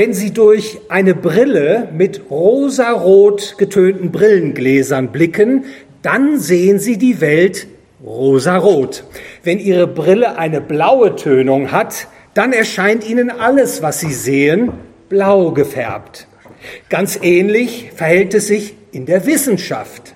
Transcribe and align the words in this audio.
Wenn 0.00 0.14
Sie 0.14 0.30
durch 0.30 0.80
eine 0.88 1.14
Brille 1.14 1.88
mit 1.94 2.22
rosarot 2.30 3.56
getönten 3.58 4.10
Brillengläsern 4.10 5.12
blicken, 5.12 5.66
dann 6.00 6.38
sehen 6.38 6.78
Sie 6.78 6.96
die 6.96 7.20
Welt 7.20 7.66
rosarot. 8.02 9.04
Wenn 9.44 9.58
Ihre 9.58 9.86
Brille 9.86 10.38
eine 10.38 10.62
blaue 10.62 11.16
Tönung 11.16 11.70
hat, 11.70 12.08
dann 12.32 12.54
erscheint 12.54 13.06
Ihnen 13.06 13.30
alles, 13.30 13.82
was 13.82 14.00
Sie 14.00 14.14
sehen, 14.14 14.72
blau 15.10 15.50
gefärbt. 15.50 16.26
Ganz 16.88 17.18
ähnlich 17.20 17.90
verhält 17.94 18.32
es 18.32 18.46
sich 18.46 18.76
in 18.92 19.04
der 19.04 19.26
Wissenschaft. 19.26 20.14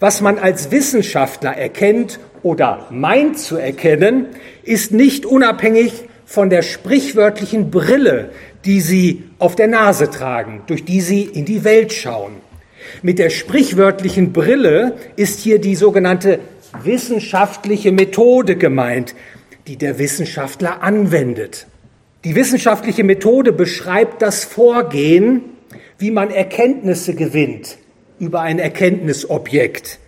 Was 0.00 0.20
man 0.20 0.38
als 0.38 0.70
Wissenschaftler 0.70 1.56
erkennt 1.56 2.20
oder 2.42 2.88
meint 2.90 3.38
zu 3.38 3.56
erkennen, 3.56 4.26
ist 4.64 4.92
nicht 4.92 5.24
unabhängig 5.24 6.10
von 6.26 6.50
der 6.50 6.60
sprichwörtlichen 6.60 7.70
Brille, 7.70 8.30
die 8.64 8.80
sie 8.80 9.24
auf 9.38 9.56
der 9.56 9.66
Nase 9.66 10.10
tragen, 10.10 10.62
durch 10.66 10.84
die 10.84 11.00
sie 11.00 11.22
in 11.22 11.44
die 11.44 11.64
Welt 11.64 11.92
schauen. 11.92 12.36
Mit 13.02 13.18
der 13.18 13.30
sprichwörtlichen 13.30 14.32
Brille 14.32 14.96
ist 15.16 15.40
hier 15.40 15.58
die 15.58 15.74
sogenannte 15.74 16.38
wissenschaftliche 16.82 17.92
Methode 17.92 18.56
gemeint, 18.56 19.14
die 19.66 19.76
der 19.76 19.98
Wissenschaftler 19.98 20.82
anwendet. 20.82 21.66
Die 22.24 22.34
wissenschaftliche 22.34 23.04
Methode 23.04 23.52
beschreibt 23.52 24.22
das 24.22 24.44
Vorgehen, 24.44 25.42
wie 25.98 26.10
man 26.10 26.30
Erkenntnisse 26.30 27.14
gewinnt 27.14 27.78
über 28.18 28.40
ein 28.40 28.58
Erkenntnisobjekt. 28.58 29.98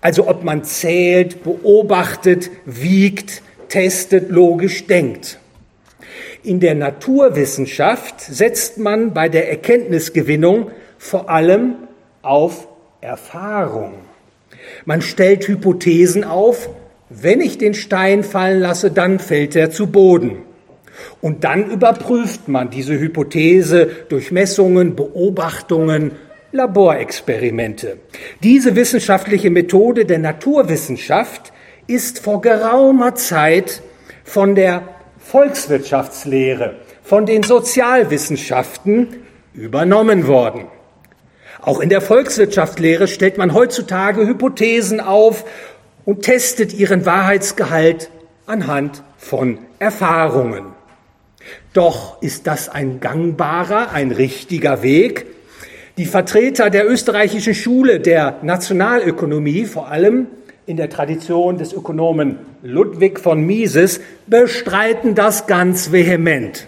Also 0.00 0.28
ob 0.28 0.44
man 0.44 0.64
zählt, 0.64 1.42
beobachtet, 1.42 2.50
wiegt, 2.64 3.42
testet, 3.68 4.30
logisch 4.30 4.86
denkt. 4.86 5.38
In 6.46 6.60
der 6.60 6.76
Naturwissenschaft 6.76 8.20
setzt 8.20 8.78
man 8.78 9.12
bei 9.12 9.28
der 9.28 9.50
Erkenntnisgewinnung 9.50 10.70
vor 10.96 11.28
allem 11.28 11.74
auf 12.22 12.68
Erfahrung. 13.00 13.94
Man 14.84 15.02
stellt 15.02 15.48
Hypothesen 15.48 16.22
auf, 16.22 16.68
wenn 17.10 17.40
ich 17.40 17.58
den 17.58 17.74
Stein 17.74 18.22
fallen 18.22 18.60
lasse, 18.60 18.92
dann 18.92 19.18
fällt 19.18 19.56
er 19.56 19.72
zu 19.72 19.88
Boden. 19.88 20.38
Und 21.20 21.42
dann 21.42 21.68
überprüft 21.68 22.46
man 22.46 22.70
diese 22.70 22.96
Hypothese 22.96 23.90
durch 24.08 24.30
Messungen, 24.30 24.94
Beobachtungen, 24.94 26.12
Laborexperimente. 26.52 27.96
Diese 28.44 28.76
wissenschaftliche 28.76 29.50
Methode 29.50 30.04
der 30.04 30.20
Naturwissenschaft 30.20 31.52
ist 31.88 32.20
vor 32.20 32.40
geraumer 32.40 33.16
Zeit 33.16 33.82
von 34.22 34.54
der 34.54 34.95
Volkswirtschaftslehre, 35.28 36.76
von 37.02 37.26
den 37.26 37.42
Sozialwissenschaften 37.42 39.08
übernommen 39.54 40.28
worden. 40.28 40.66
Auch 41.60 41.80
in 41.80 41.88
der 41.88 42.00
Volkswirtschaftslehre 42.00 43.08
stellt 43.08 43.36
man 43.36 43.52
heutzutage 43.52 44.24
Hypothesen 44.24 45.00
auf 45.00 45.44
und 46.04 46.22
testet 46.22 46.72
ihren 46.74 47.06
Wahrheitsgehalt 47.06 48.08
anhand 48.46 49.02
von 49.18 49.58
Erfahrungen. 49.80 50.66
Doch 51.72 52.22
ist 52.22 52.46
das 52.46 52.68
ein 52.68 53.00
gangbarer, 53.00 53.90
ein 53.90 54.12
richtiger 54.12 54.82
Weg? 54.82 55.26
Die 55.98 56.06
Vertreter 56.06 56.70
der 56.70 56.88
österreichischen 56.88 57.54
Schule 57.54 57.98
der 57.98 58.38
Nationalökonomie, 58.42 59.64
vor 59.64 59.88
allem 59.88 60.28
in 60.66 60.76
der 60.76 60.90
Tradition 60.90 61.58
des 61.58 61.72
Ökonomen 61.72 62.38
Ludwig 62.62 63.20
von 63.20 63.40
Mises 63.40 64.00
bestreiten 64.26 65.14
das 65.14 65.46
ganz 65.46 65.92
vehement. 65.92 66.66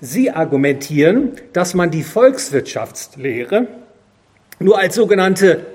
Sie 0.00 0.30
argumentieren, 0.30 1.32
dass 1.52 1.74
man 1.74 1.90
die 1.90 2.02
Volkswirtschaftslehre 2.02 3.66
nur 4.60 4.78
als 4.78 4.94
sogenannte 4.94 5.66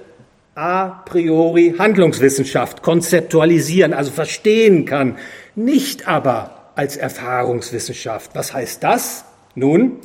a 0.56 1.04
priori 1.06 1.76
Handlungswissenschaft 1.80 2.84
konzeptualisieren, 2.84 3.94
also 3.94 4.12
verstehen 4.12 4.86
kann, 4.86 5.18
nicht 5.56 6.08
aber 6.08 6.72
als 6.76 6.96
Erfahrungswissenschaft. 6.96 8.32
Was 8.36 8.54
heißt 8.54 8.84
das? 8.84 9.26
Nun, 9.56 9.98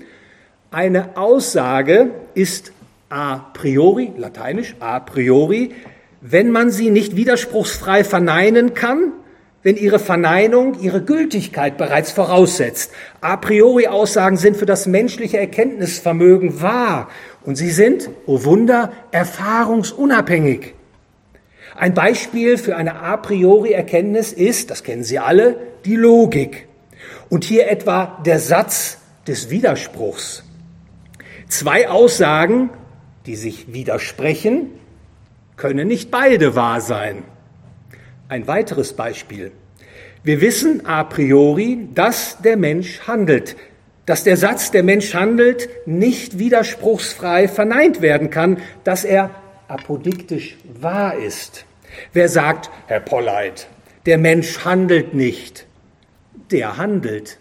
eine 0.70 1.16
Aussage 1.16 2.10
ist 2.34 2.72
a 3.10 3.36
priori, 3.52 4.12
lateinisch 4.16 4.74
a 4.80 5.00
priori, 5.00 5.74
wenn 6.20 6.50
man 6.50 6.70
sie 6.70 6.90
nicht 6.90 7.16
widerspruchsfrei 7.16 8.04
verneinen 8.04 8.74
kann, 8.74 9.12
wenn 9.62 9.76
ihre 9.76 9.98
Verneinung 9.98 10.80
ihre 10.80 11.02
Gültigkeit 11.02 11.76
bereits 11.76 12.12
voraussetzt. 12.12 12.92
A 13.20 13.36
priori 13.36 13.86
Aussagen 13.86 14.36
sind 14.36 14.56
für 14.56 14.66
das 14.66 14.86
menschliche 14.86 15.38
Erkenntnisvermögen 15.38 16.62
wahr 16.62 17.08
und 17.44 17.56
sie 17.56 17.70
sind, 17.70 18.08
oh 18.26 18.44
Wunder, 18.44 18.92
erfahrungsunabhängig. 19.10 20.74
Ein 21.76 21.94
Beispiel 21.94 22.58
für 22.58 22.76
eine 22.76 23.00
a 23.00 23.16
priori 23.16 23.72
Erkenntnis 23.72 24.32
ist, 24.32 24.70
das 24.70 24.82
kennen 24.82 25.04
Sie 25.04 25.18
alle, 25.18 25.56
die 25.84 25.96
Logik. 25.96 26.66
Und 27.28 27.44
hier 27.44 27.68
etwa 27.68 28.20
der 28.24 28.40
Satz 28.40 28.98
des 29.26 29.50
Widerspruchs. 29.50 30.44
Zwei 31.48 31.88
Aussagen, 31.88 32.70
die 33.26 33.36
sich 33.36 33.72
widersprechen, 33.72 34.70
können 35.58 35.88
nicht 35.88 36.10
beide 36.10 36.54
wahr 36.54 36.80
sein. 36.80 37.24
Ein 38.28 38.46
weiteres 38.46 38.94
Beispiel. 38.94 39.52
Wir 40.22 40.40
wissen 40.40 40.86
a 40.86 41.04
priori, 41.04 41.88
dass 41.94 42.38
der 42.42 42.56
Mensch 42.56 43.00
handelt, 43.06 43.56
dass 44.06 44.24
der 44.24 44.36
Satz, 44.36 44.70
der 44.70 44.82
Mensch 44.82 45.14
handelt, 45.14 45.68
nicht 45.86 46.38
widerspruchsfrei 46.38 47.46
verneint 47.46 48.00
werden 48.00 48.30
kann, 48.30 48.58
dass 48.84 49.04
er 49.04 49.30
apodiktisch 49.68 50.56
wahr 50.80 51.16
ist. 51.16 51.66
Wer 52.12 52.28
sagt, 52.28 52.70
Herr 52.86 53.00
Polleit, 53.00 53.68
der 54.06 54.18
Mensch 54.18 54.64
handelt 54.64 55.12
nicht, 55.14 55.66
der 56.50 56.76
handelt 56.76 57.38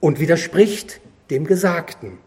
und 0.00 0.20
widerspricht 0.20 1.00
dem 1.30 1.46
Gesagten. 1.46 2.18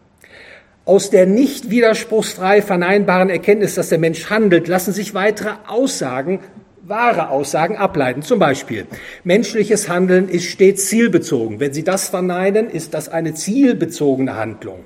Aus 0.90 1.08
der 1.08 1.24
nicht 1.24 1.70
widerspruchsfrei 1.70 2.62
verneinbaren 2.62 3.30
Erkenntnis, 3.30 3.76
dass 3.76 3.90
der 3.90 3.98
Mensch 3.98 4.28
handelt, 4.28 4.66
lassen 4.66 4.92
sich 4.92 5.14
weitere 5.14 5.50
Aussagen, 5.68 6.40
wahre 6.82 7.28
Aussagen 7.28 7.76
ableiten. 7.76 8.22
Zum 8.22 8.40
Beispiel, 8.40 8.88
menschliches 9.22 9.88
Handeln 9.88 10.28
ist 10.28 10.46
stets 10.46 10.86
zielbezogen. 10.86 11.60
Wenn 11.60 11.72
Sie 11.72 11.84
das 11.84 12.08
verneinen, 12.08 12.68
ist 12.68 12.92
das 12.92 13.08
eine 13.08 13.34
zielbezogene 13.34 14.34
Handlung. 14.34 14.80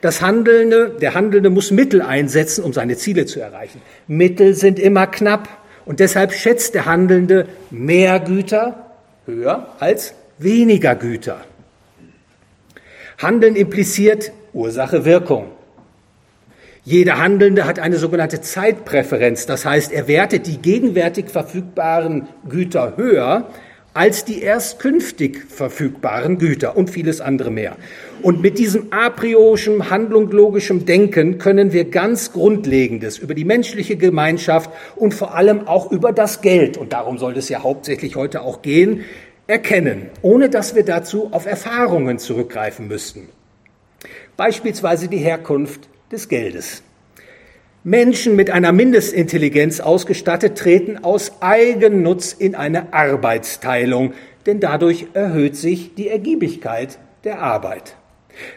Das 0.00 0.22
Handelnde, 0.22 0.96
der 0.98 1.12
Handelnde 1.12 1.50
muss 1.50 1.70
Mittel 1.70 2.00
einsetzen, 2.00 2.64
um 2.64 2.72
seine 2.72 2.96
Ziele 2.96 3.26
zu 3.26 3.38
erreichen. 3.38 3.82
Mittel 4.06 4.54
sind 4.54 4.78
immer 4.78 5.06
knapp 5.06 5.46
und 5.84 6.00
deshalb 6.00 6.32
schätzt 6.32 6.74
der 6.74 6.86
Handelnde 6.86 7.48
mehr 7.70 8.18
Güter 8.18 8.94
höher 9.26 9.68
als 9.78 10.14
weniger 10.38 10.94
Güter. 10.94 11.44
Handeln 13.18 13.56
impliziert 13.56 14.32
Ursache 14.52 15.04
Wirkung. 15.04 15.46
Jeder 16.84 17.18
Handelnde 17.18 17.64
hat 17.64 17.78
eine 17.78 17.96
sogenannte 17.96 18.40
Zeitpräferenz, 18.40 19.46
das 19.46 19.64
heißt, 19.64 19.90
er 19.90 20.06
wertet 20.06 20.46
die 20.46 20.58
gegenwärtig 20.58 21.30
verfügbaren 21.30 22.28
Güter 22.48 22.96
höher 22.96 23.48
als 23.94 24.24
die 24.24 24.42
erst 24.42 24.80
künftig 24.80 25.44
verfügbaren 25.48 26.38
Güter 26.38 26.76
und 26.76 26.90
vieles 26.90 27.20
andere 27.20 27.52
mehr. 27.52 27.76
Und 28.22 28.42
mit 28.42 28.58
diesem 28.58 28.92
a 28.92 29.08
priorischen, 29.08 29.88
handlungslogischen 29.88 30.84
Denken 30.84 31.38
können 31.38 31.72
wir 31.72 31.84
ganz 31.84 32.32
Grundlegendes 32.32 33.18
über 33.18 33.34
die 33.34 33.44
menschliche 33.44 33.96
Gemeinschaft 33.96 34.68
und 34.96 35.14
vor 35.14 35.36
allem 35.36 35.68
auch 35.68 35.92
über 35.92 36.12
das 36.12 36.42
Geld, 36.42 36.76
und 36.76 36.92
darum 36.92 37.18
soll 37.18 37.36
es 37.36 37.48
ja 37.48 37.62
hauptsächlich 37.62 38.16
heute 38.16 38.42
auch 38.42 38.62
gehen, 38.62 39.04
erkennen, 39.46 40.10
ohne 40.22 40.48
dass 40.48 40.74
wir 40.74 40.84
dazu 40.84 41.28
auf 41.32 41.46
Erfahrungen 41.46 42.18
zurückgreifen 42.18 42.88
müssten. 42.88 43.28
Beispielsweise 44.36 45.08
die 45.08 45.18
Herkunft 45.18 45.88
des 46.10 46.28
Geldes. 46.28 46.82
Menschen 47.86 48.34
mit 48.34 48.50
einer 48.50 48.72
Mindestintelligenz 48.72 49.80
ausgestattet 49.80 50.56
treten 50.56 51.04
aus 51.04 51.32
Eigennutz 51.40 52.32
in 52.32 52.54
eine 52.54 52.94
Arbeitsteilung, 52.94 54.14
denn 54.46 54.58
dadurch 54.58 55.08
erhöht 55.12 55.56
sich 55.56 55.94
die 55.94 56.08
Ergiebigkeit 56.08 56.98
der 57.24 57.42
Arbeit. 57.42 57.96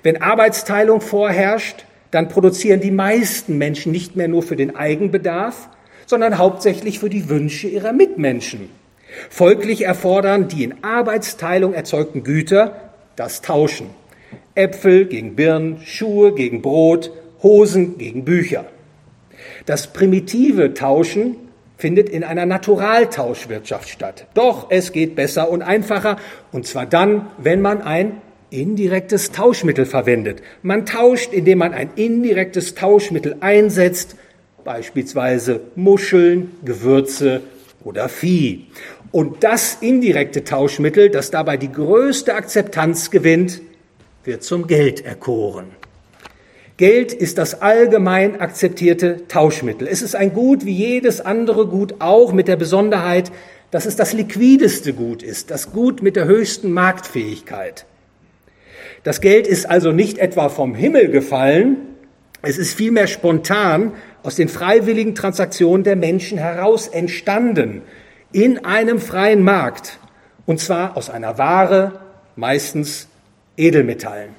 Wenn 0.01 0.21
Arbeitsteilung 0.21 1.01
vorherrscht, 1.01 1.85
dann 2.11 2.29
produzieren 2.29 2.79
die 2.79 2.91
meisten 2.91 3.57
Menschen 3.57 3.91
nicht 3.91 4.15
mehr 4.15 4.29
nur 4.29 4.43
für 4.43 4.55
den 4.55 4.75
Eigenbedarf, 4.77 5.69
sondern 6.05 6.37
hauptsächlich 6.37 6.99
für 6.99 7.09
die 7.09 7.27
Wünsche 7.27 7.67
ihrer 7.67 7.91
Mitmenschen. 7.91 8.69
Folglich 9.29 9.85
erfordern 9.85 10.47
die 10.47 10.63
in 10.63 10.83
Arbeitsteilung 10.83 11.73
erzeugten 11.73 12.23
Güter 12.23 12.91
das 13.15 13.41
Tauschen. 13.41 13.89
Äpfel 14.55 15.05
gegen 15.05 15.35
Birnen, 15.35 15.81
Schuhe 15.85 16.33
gegen 16.33 16.61
Brot, 16.61 17.11
Hosen 17.43 17.97
gegen 17.97 18.25
Bücher. 18.25 18.65
Das 19.65 19.87
primitive 19.93 20.73
Tauschen 20.73 21.35
findet 21.77 22.09
in 22.09 22.23
einer 22.23 22.45
Naturaltauschwirtschaft 22.45 23.89
statt. 23.89 24.25
Doch 24.33 24.71
es 24.71 24.91
geht 24.91 25.15
besser 25.15 25.49
und 25.49 25.61
einfacher, 25.61 26.17
und 26.51 26.65
zwar 26.65 26.85
dann, 26.85 27.27
wenn 27.37 27.61
man 27.61 27.81
ein 27.81 28.21
indirektes 28.49 29.31
Tauschmittel 29.31 29.85
verwendet. 29.85 30.41
Man 30.63 30.85
tauscht, 30.85 31.33
indem 31.33 31.59
man 31.59 31.73
ein 31.73 31.91
indirektes 31.95 32.75
Tauschmittel 32.75 33.37
einsetzt, 33.41 34.15
beispielsweise 34.63 35.61
Muscheln, 35.75 36.51
Gewürze 36.63 37.41
oder 37.83 38.09
Vieh. 38.09 38.67
Und 39.11 39.43
das 39.43 39.77
indirekte 39.81 40.43
Tauschmittel, 40.43 41.09
das 41.09 41.31
dabei 41.31 41.57
die 41.57 41.71
größte 41.71 42.35
Akzeptanz 42.35 43.09
gewinnt, 43.11 43.61
wird 44.23 44.43
zum 44.43 44.67
Geld 44.67 45.05
erkoren. 45.05 45.67
Geld 46.75 47.11
ist 47.13 47.37
das 47.37 47.61
allgemein 47.61 48.39
akzeptierte 48.39 49.27
Tauschmittel. 49.27 49.87
Es 49.87 50.01
ist 50.01 50.15
ein 50.15 50.33
Gut 50.33 50.65
wie 50.65 50.73
jedes 50.73 51.21
andere 51.21 51.65
Gut 51.65 51.95
auch 51.99 52.33
mit 52.33 52.47
der 52.47 52.55
Besonderheit, 52.55 53.31
dass 53.71 53.85
es 53.85 53.95
das 53.95 54.13
liquideste 54.13 54.93
Gut 54.93 55.23
ist, 55.23 55.49
das 55.49 55.71
Gut 55.71 56.03
mit 56.03 56.15
der 56.15 56.25
höchsten 56.25 56.71
Marktfähigkeit. 56.71 57.85
Das 59.03 59.21
Geld 59.21 59.47
ist 59.47 59.67
also 59.67 59.91
nicht 59.91 60.19
etwa 60.19 60.49
vom 60.49 60.75
Himmel 60.75 61.09
gefallen, 61.09 61.77
es 62.43 62.59
ist 62.59 62.75
vielmehr 62.75 63.07
spontan 63.07 63.93
aus 64.21 64.35
den 64.35 64.47
freiwilligen 64.47 65.15
Transaktionen 65.15 65.83
der 65.83 65.95
Menschen 65.95 66.37
heraus 66.37 66.87
entstanden, 66.87 67.81
in 68.31 68.65
einem 68.65 68.99
freien 68.99 69.43
Markt, 69.43 69.99
und 70.45 70.59
zwar 70.59 70.97
aus 70.97 71.09
einer 71.09 71.37
Ware, 71.37 71.99
meistens 72.35 73.07
Edelmetallen. 73.57 74.29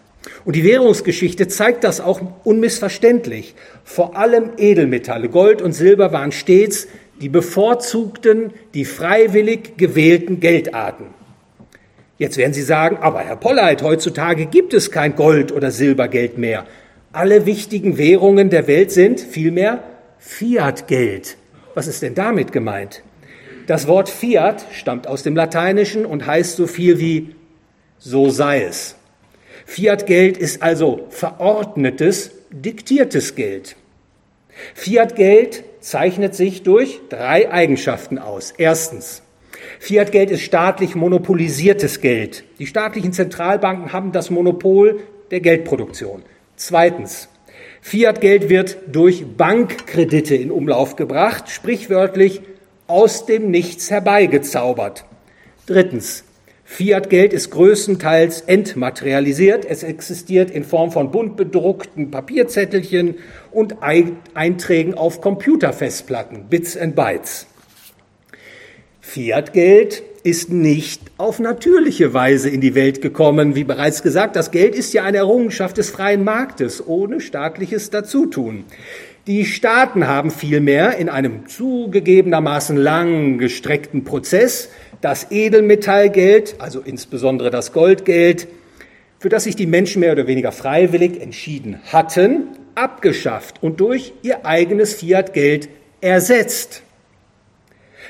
Und 0.44 0.56
die 0.56 0.64
Währungsgeschichte 0.64 1.49
zeigt 1.49 1.85
das 1.85 2.00
auch 2.00 2.20
unmissverständlich. 2.44 3.55
Vor 3.85 4.17
allem 4.17 4.50
Edelmetalle, 4.56 5.29
Gold 5.29 5.62
und 5.62 5.73
Silber 5.73 6.12
waren 6.12 6.32
stets 6.32 6.88
die 7.20 7.29
bevorzugten, 7.29 8.52
die 8.75 8.85
freiwillig 8.85 9.76
gewählten 9.76 10.40
Geldarten. 10.40 11.06
Jetzt 12.17 12.37
werden 12.37 12.52
Sie 12.52 12.62
sagen, 12.62 12.99
aber 12.99 13.20
Herr 13.20 13.37
Polleit, 13.37 13.82
heutzutage 13.82 14.46
gibt 14.46 14.75
es 14.75 14.90
kein 14.90 15.17
Gold 15.17 15.52
oder 15.52 15.70
Silbergeld 15.70 16.38
mehr. 16.38 16.67
Alle 17.12 17.46
wichtigen 17.46 17.96
Währungen 17.99 18.50
der 18.50 18.67
Welt 18.67 18.90
sind 18.90 19.20
vielmehr 19.20 19.82
Fiat-Geld. 20.19 21.37
Was 21.75 21.87
ist 21.87 22.02
denn 22.02 22.14
damit 22.14 22.52
gemeint? 22.52 23.02
Das 23.69 23.87
Wort 23.87 24.09
Fiat 24.09 24.65
stammt 24.73 25.06
aus 25.06 25.23
dem 25.25 25.37
Lateinischen 25.37 26.06
und 26.06 26.26
heißt 26.26 26.56
so 26.56 26.67
viel 26.67 26.99
wie 27.00 27.35
so 27.99 28.31
sei 28.31 28.62
es. 28.62 28.97
Fiat-Geld 29.67 30.38
ist 30.38 30.62
also 30.62 31.05
verordnetes, 31.11 32.31
diktiertes 32.49 33.35
Geld. 33.35 33.76
Fiat-Geld 34.73 35.65
zeichnet 35.81 36.35
sich 36.35 36.62
durch 36.62 37.00
drei 37.11 37.53
Eigenschaften 37.53 38.19
aus. 38.19 38.55
Erstens, 38.56 39.20
Fiat-Geld 39.81 40.31
ist 40.31 40.44
staatlich 40.44 40.94
monopolisiertes 40.94 42.00
Geld. 42.00 42.44
Die 42.59 42.67
staatlichen 42.67 43.12
Zentralbanken 43.12 43.93
haben 43.93 44.12
das 44.12 44.31
Monopol 44.31 45.00
der 45.31 45.41
Geldproduktion. 45.41 46.23
Zweitens, 46.56 47.29
Fiat-Geld 47.82 48.49
wird 48.49 48.79
durch 48.87 49.26
Bankkredite 49.37 50.37
in 50.37 50.50
Umlauf 50.50 50.97
gebracht, 50.97 51.50
sprichwörtlich 51.50 52.41
aus 52.88 53.26
dem 53.26 53.50
Nichts 53.52 53.90
herbeigezaubert. 53.90 55.05
Drittens, 55.67 56.25
Fiat-Geld 56.64 57.32
ist 57.32 57.50
größtenteils 57.50 58.43
entmaterialisiert. 58.43 59.64
Es 59.64 59.82
existiert 59.82 60.50
in 60.50 60.64
Form 60.64 60.90
von 60.90 61.11
bunt 61.11 61.37
bedruckten 61.37 62.11
Papierzettelchen 62.11 63.17
und 63.52 63.76
Einträgen 63.82 64.94
auf 64.94 65.20
Computerfestplatten, 65.20 66.49
Bits 66.49 66.76
and 66.76 66.94
Bytes. 66.94 67.46
Fiat-Geld 69.00 70.02
ist 70.23 70.50
nicht 70.50 71.00
auf 71.17 71.38
natürliche 71.38 72.15
Weise 72.15 72.50
in 72.50 72.61
die 72.61 72.75
Welt 72.75 73.03
gekommen. 73.03 73.55
Wie 73.55 73.65
bereits 73.65 74.03
gesagt, 74.03 74.37
das 74.37 74.50
Geld 74.50 74.75
ist 74.75 74.93
ja 74.93 75.05
eine 75.05 75.19
Errungenschaft 75.19 75.76
des 75.76 75.91
freien 75.91 76.25
Marktes, 76.25 76.87
ohne 76.87 77.20
staatliches 77.20 77.91
Dazutun. 77.91 78.65
Die 79.26 79.44
Staaten 79.44 80.06
haben 80.06 80.31
vielmehr 80.31 80.97
in 80.97 81.09
einem 81.09 81.47
zugegebenermaßen 81.47 82.76
lang 82.76 83.38
gestreckten 83.38 84.05
Prozess 84.05 84.70
das 85.00 85.31
Edelmetallgeld, 85.31 86.56
also 86.59 86.81
insbesondere 86.81 87.50
das 87.50 87.73
Goldgeld, 87.73 88.49
für 89.19 89.29
das 89.29 89.44
sich 89.44 89.56
die 89.56 89.67
Menschen 89.67 90.00
mehr 90.00 90.12
oder 90.12 90.26
weniger 90.26 90.53
freiwillig 90.53 91.21
entschieden 91.21 91.81
hatten, 91.93 92.49
abgeschafft 92.75 93.62
und 93.62 93.81
durch 93.81 94.12
ihr 94.23 94.47
eigenes 94.47 94.94
Fiat-Geld 94.94 95.69
ersetzt. 96.00 96.82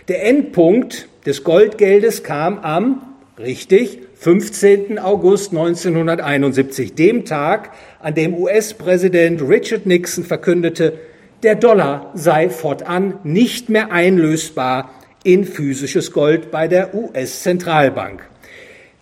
Der 0.08 0.24
Endpunkt 0.24 1.06
des 1.26 1.44
Goldgeldes 1.44 2.22
kam 2.22 2.60
am, 2.60 3.02
richtig, 3.38 3.98
15. 4.14 4.98
August 4.98 5.50
1971, 5.50 6.94
dem 6.94 7.26
Tag, 7.26 7.72
an 8.00 8.14
dem 8.14 8.32
US-Präsident 8.32 9.42
Richard 9.46 9.84
Nixon 9.84 10.24
verkündete, 10.24 10.94
der 11.42 11.56
Dollar 11.56 12.10
sei 12.14 12.48
fortan 12.48 13.18
nicht 13.22 13.68
mehr 13.68 13.92
einlösbar 13.92 14.90
in 15.24 15.44
physisches 15.44 16.10
Gold 16.10 16.50
bei 16.50 16.68
der 16.68 16.94
US-Zentralbank. 16.94 18.22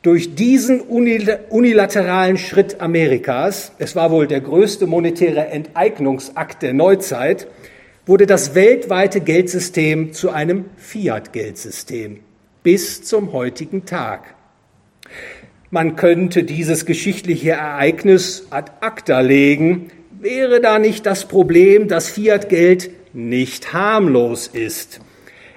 Durch 0.03 0.35
diesen 0.35 0.81
unilateralen 0.81 2.37
Schritt 2.37 2.81
Amerikas, 2.81 3.71
es 3.79 3.95
war 3.95 4.11
wohl 4.11 4.27
der 4.27 4.41
größte 4.41 4.89
monetäre 4.89 5.47
Enteignungsakt 5.47 6.63
der 6.63 6.75
Neuzeit, 6.75 7.47
wurde 8.07 8.27
das 8.27 8.55
weltweite 8.55 9.21
Geldsystem 9.21 10.13
zu 10.13 10.31
einem 10.31 10.67
Fiat-Geldsystem 10.77 12.21
bis 12.63 13.03
zum 13.03 13.33
heutigen 13.33 13.85
Tag. 13.85 14.35
Man 15.71 15.97
könnte 15.97 16.45
dieses 16.45 16.87
geschichtliche 16.87 17.51
Ereignis 17.53 18.47
ad 18.51 18.71
acta 18.81 19.21
legen, 19.21 19.91
wäre 20.21 20.61
da 20.61 20.79
nicht 20.79 21.05
das 21.05 21.27
Problem, 21.27 21.89
dass 21.89 22.09
Fiat-Geld 22.09 22.91
nicht 23.13 23.73
harmlos 23.73 24.47
ist. 24.47 25.01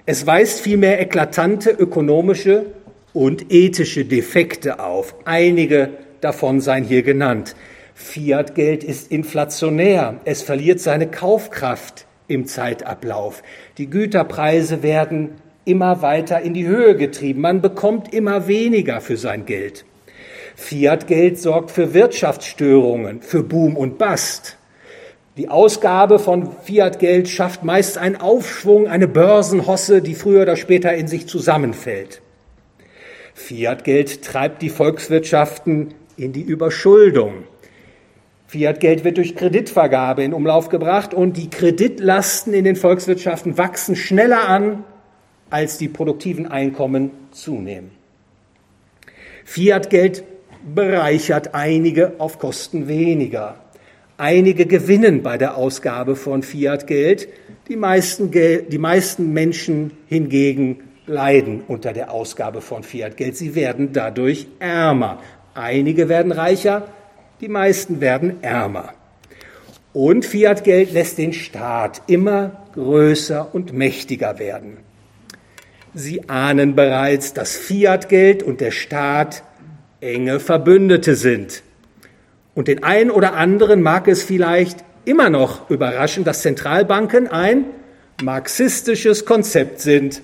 Es 0.08 0.26
weist 0.26 0.62
vielmehr 0.62 1.00
eklatante 1.00 1.70
ökonomische 1.70 2.66
und 3.14 3.52
ethische 3.52 4.06
Defekte 4.06 4.80
auf. 4.80 5.14
Einige 5.26 5.92
davon 6.20 6.62
seien 6.62 6.84
hier 6.84 7.04
genannt. 7.04 7.56
Fiat-Geld 7.94 8.84
ist 8.84 9.12
inflationär. 9.12 10.20
Es 10.26 10.42
verliert 10.42 10.80
seine 10.80 11.08
Kaufkraft 11.08 12.08
im 12.30 12.46
Zeitablauf. 12.46 13.44
Die 13.78 13.90
Güterpreise 13.90 14.84
werden 14.84 15.32
immer 15.66 16.02
weiter 16.02 16.42
in 16.42 16.54
die 16.54 16.68
Höhe 16.68 16.96
getrieben. 16.96 17.42
Man 17.42 17.62
bekommt 17.62 18.14
immer 18.14 18.48
weniger 18.48 19.02
für 19.02 19.18
sein 19.18 19.46
Geld. 19.46 19.86
Fiat-Geld 20.56 21.40
sorgt 21.40 21.72
für 21.72 21.94
Wirtschaftsstörungen, 21.94 23.22
für 23.22 23.44
Boom 23.44 23.78
und 23.78 23.98
Bust. 23.98 24.58
Die 25.38 25.48
Ausgabe 25.48 26.20
von 26.20 26.52
Fiat-Geld 26.64 27.30
schafft 27.30 27.64
meist 27.64 27.98
einen 27.98 28.18
Aufschwung, 28.18 28.88
eine 28.88 29.08
Börsenhosse, 29.08 30.02
die 30.02 30.16
früher 30.16 30.42
oder 30.42 30.58
später 30.58 30.94
in 30.94 31.08
sich 31.08 31.28
zusammenfällt. 31.28 32.22
Fiat-Geld 33.36 34.22
treibt 34.22 34.62
die 34.62 34.70
Volkswirtschaften 34.70 35.94
in 36.18 36.34
die 36.34 36.42
Überschuldung. 36.42 37.46
Fiat-Geld 38.50 39.04
wird 39.04 39.18
durch 39.18 39.36
Kreditvergabe 39.36 40.24
in 40.24 40.34
Umlauf 40.34 40.70
gebracht 40.70 41.14
und 41.14 41.38
die 41.38 41.52
Kreditlasten 41.52 42.52
in 42.56 42.64
den 42.64 42.76
Volkswirtschaften 42.76 43.60
wachsen 43.60 43.96
schneller 43.96 44.50
an, 44.50 44.84
als 45.52 45.78
die 45.78 45.88
produktiven 45.88 46.48
Einkommen 46.48 47.12
zunehmen. 47.30 47.92
Fiat-Geld 49.46 50.24
bereichert 50.74 51.54
einige 51.54 52.14
auf 52.18 52.40
Kosten 52.40 52.88
weniger. 52.88 53.54
Einige 54.18 54.66
gewinnen 54.66 55.22
bei 55.22 55.38
der 55.38 55.56
Ausgabe 55.56 56.16
von 56.16 56.42
Fiat-Geld, 56.42 57.28
die 57.68 57.76
meisten, 57.76 58.32
die 58.32 58.78
meisten 58.80 59.32
Menschen 59.32 59.92
hingegen 60.08 60.80
leiden 61.06 61.62
unter 61.68 61.94
der 61.94 62.12
Ausgabe 62.12 62.62
von 62.62 62.82
Fiat-Geld. 62.82 63.38
Sie 63.38 63.54
werden 63.54 63.94
dadurch 63.94 64.48
ärmer. 64.58 65.20
Einige 65.54 66.10
werden 66.10 66.32
reicher, 66.32 66.88
die 67.42 67.48
meisten 67.48 68.02
werden 68.02 68.44
ärmer. 68.44 68.94
Und 69.94 70.26
Fiat-Geld 70.26 70.92
lässt 70.92 71.18
den 71.18 71.34
Staat 71.34 72.04
immer 72.08 72.68
größer 72.74 73.54
und 73.54 73.74
mächtiger 73.74 74.40
werden. 74.40 74.78
Sie 75.94 76.30
ahnen 76.30 76.76
bereits, 76.76 77.34
dass 77.34 77.56
Fiat-Geld 77.56 78.44
und 78.44 78.62
der 78.62 78.72
Staat 78.72 79.44
enge 80.02 80.40
Verbündete 80.40 81.16
sind. 81.16 81.64
Und 82.54 82.68
den 82.68 82.84
einen 82.84 83.10
oder 83.10 83.34
anderen 83.34 83.82
mag 83.82 84.08
es 84.08 84.22
vielleicht 84.22 84.84
immer 85.06 85.30
noch 85.30 85.70
überraschen, 85.70 86.24
dass 86.24 86.42
Zentralbanken 86.42 87.28
ein 87.28 87.66
marxistisches 88.22 89.26
Konzept 89.26 89.80
sind. 89.80 90.22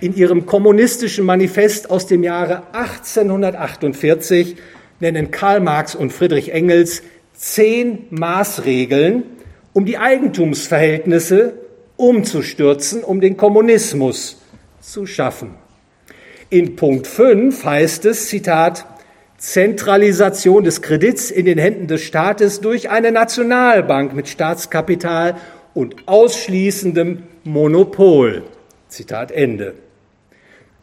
In 0.00 0.14
ihrem 0.14 0.46
kommunistischen 0.46 1.24
Manifest 1.24 1.90
aus 1.90 2.06
dem 2.06 2.22
Jahre 2.22 2.62
1848 2.72 4.56
nennen 5.00 5.30
Karl 5.30 5.60
Marx 5.60 5.94
und 5.94 6.12
Friedrich 6.12 6.52
Engels 6.52 7.02
zehn 7.34 8.06
Maßregeln, 8.10 9.24
um 9.72 9.84
die 9.84 9.98
Eigentumsverhältnisse 9.98 11.54
umzustürzen, 11.96 13.04
um 13.04 13.20
den 13.20 13.36
Kommunismus 13.36 14.40
zu 14.80 15.06
schaffen. 15.06 15.54
In 16.48 16.76
Punkt 16.76 17.06
5 17.06 17.64
heißt 17.64 18.04
es, 18.06 18.28
Zitat, 18.28 18.86
Zentralisation 19.38 20.64
des 20.64 20.80
Kredits 20.80 21.30
in 21.30 21.44
den 21.44 21.58
Händen 21.58 21.88
des 21.88 22.02
Staates 22.02 22.60
durch 22.60 22.88
eine 22.88 23.12
Nationalbank 23.12 24.14
mit 24.14 24.28
Staatskapital 24.28 25.36
und 25.74 25.96
ausschließendem 26.06 27.24
Monopol. 27.44 28.44
Zitat 28.88 29.30
Ende. 29.30 29.74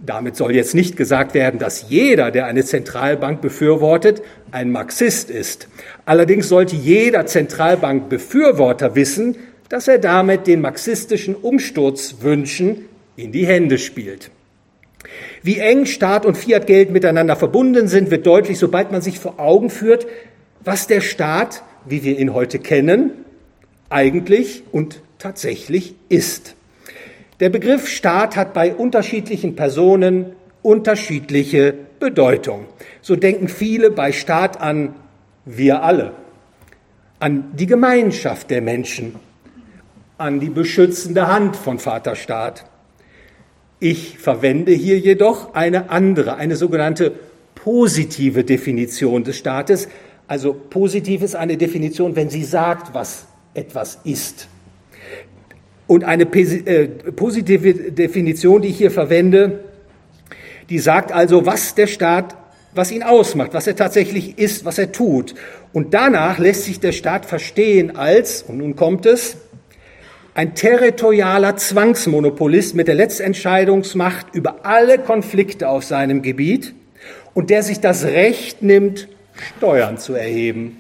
Damit 0.05 0.35
soll 0.35 0.53
jetzt 0.53 0.75
nicht 0.75 0.97
gesagt 0.97 1.33
werden, 1.33 1.59
dass 1.61 1.89
jeder, 1.89 2.29
der 2.29 2.45
eine 2.45 2.65
Zentralbank 2.65 3.39
befürwortet, 3.39 4.21
ein 4.51 4.69
Marxist 4.69 5.29
ist. 5.29 5.69
Allerdings 6.05 6.49
sollte 6.49 6.75
jeder 6.75 7.25
Zentralbankbefürworter 7.25 8.95
wissen, 8.95 9.37
dass 9.69 9.87
er 9.87 9.99
damit 9.99 10.45
den 10.45 10.59
marxistischen 10.59 11.35
Umsturzwünschen 11.35 12.85
in 13.15 13.31
die 13.31 13.47
Hände 13.47 13.77
spielt. 13.77 14.29
Wie 15.41 15.59
eng 15.59 15.85
Staat 15.85 16.25
und 16.25 16.37
Fiatgeld 16.37 16.91
miteinander 16.91 17.37
verbunden 17.37 17.87
sind, 17.87 18.11
wird 18.11 18.25
deutlich, 18.25 18.59
sobald 18.59 18.91
man 18.91 19.01
sich 19.01 19.19
vor 19.19 19.39
Augen 19.39 19.69
führt, 19.69 20.05
was 20.65 20.85
der 20.87 20.99
Staat, 20.99 21.63
wie 21.85 22.03
wir 22.03 22.19
ihn 22.19 22.33
heute 22.33 22.59
kennen, 22.59 23.11
eigentlich 23.89 24.63
und 24.73 25.01
tatsächlich 25.17 25.95
ist. 26.09 26.55
Der 27.43 27.49
Begriff 27.49 27.89
Staat 27.89 28.37
hat 28.37 28.53
bei 28.53 28.73
unterschiedlichen 28.73 29.53
Personen 29.57 30.27
unterschiedliche 30.61 31.73
Bedeutung. 31.99 32.67
So 33.01 33.17
denken 33.17 33.49
viele 33.49 33.91
bei 33.91 34.13
Staat 34.13 34.61
an 34.61 34.95
wir 35.43 35.83
alle, 35.83 36.13
an 37.19 37.51
die 37.51 37.65
Gemeinschaft 37.65 38.49
der 38.49 38.61
Menschen, 38.61 39.15
an 40.17 40.39
die 40.39 40.47
beschützende 40.47 41.27
Hand 41.27 41.57
von 41.57 41.79
Vater 41.79 42.15
Staat. 42.15 42.63
Ich 43.81 44.19
verwende 44.19 44.71
hier 44.71 44.97
jedoch 44.97 45.53
eine 45.53 45.89
andere, 45.89 46.37
eine 46.37 46.55
sogenannte 46.55 47.11
positive 47.55 48.45
Definition 48.45 49.25
des 49.25 49.37
Staates. 49.37 49.89
Also 50.27 50.53
positiv 50.53 51.21
ist 51.21 51.35
eine 51.35 51.57
Definition, 51.57 52.15
wenn 52.15 52.29
sie 52.29 52.45
sagt, 52.45 52.93
was 52.93 53.25
etwas 53.53 53.99
ist. 54.05 54.47
Und 55.87 56.03
eine 56.03 56.23
äh, 56.23 56.87
positive 56.87 57.91
Definition, 57.91 58.61
die 58.61 58.69
ich 58.69 58.77
hier 58.77 58.91
verwende, 58.91 59.63
die 60.69 60.79
sagt 60.79 61.11
also, 61.11 61.45
was 61.45 61.75
der 61.75 61.87
Staat, 61.87 62.35
was 62.73 62.91
ihn 62.91 63.03
ausmacht, 63.03 63.53
was 63.53 63.67
er 63.67 63.75
tatsächlich 63.75 64.37
ist, 64.37 64.65
was 64.65 64.77
er 64.77 64.91
tut. 64.91 65.35
Und 65.73 65.93
danach 65.93 66.39
lässt 66.39 66.63
sich 66.63 66.79
der 66.79 66.91
Staat 66.93 67.25
verstehen 67.25 67.95
als, 67.95 68.43
und 68.43 68.57
nun 68.57 68.75
kommt 68.75 69.05
es, 69.05 69.37
ein 70.35 70.55
territorialer 70.55 71.57
Zwangsmonopolist 71.57 72.73
mit 72.73 72.87
der 72.87 72.95
Letztentscheidungsmacht 72.95 74.33
über 74.33 74.65
alle 74.65 74.97
Konflikte 74.97 75.69
auf 75.69 75.83
seinem 75.83 76.23
Gebiet 76.23 76.73
und 77.33 77.49
der 77.49 77.61
sich 77.61 77.79
das 77.79 78.05
Recht 78.05 78.63
nimmt, 78.63 79.07
Steuern 79.57 79.97
zu 79.97 80.13
erheben. 80.13 80.77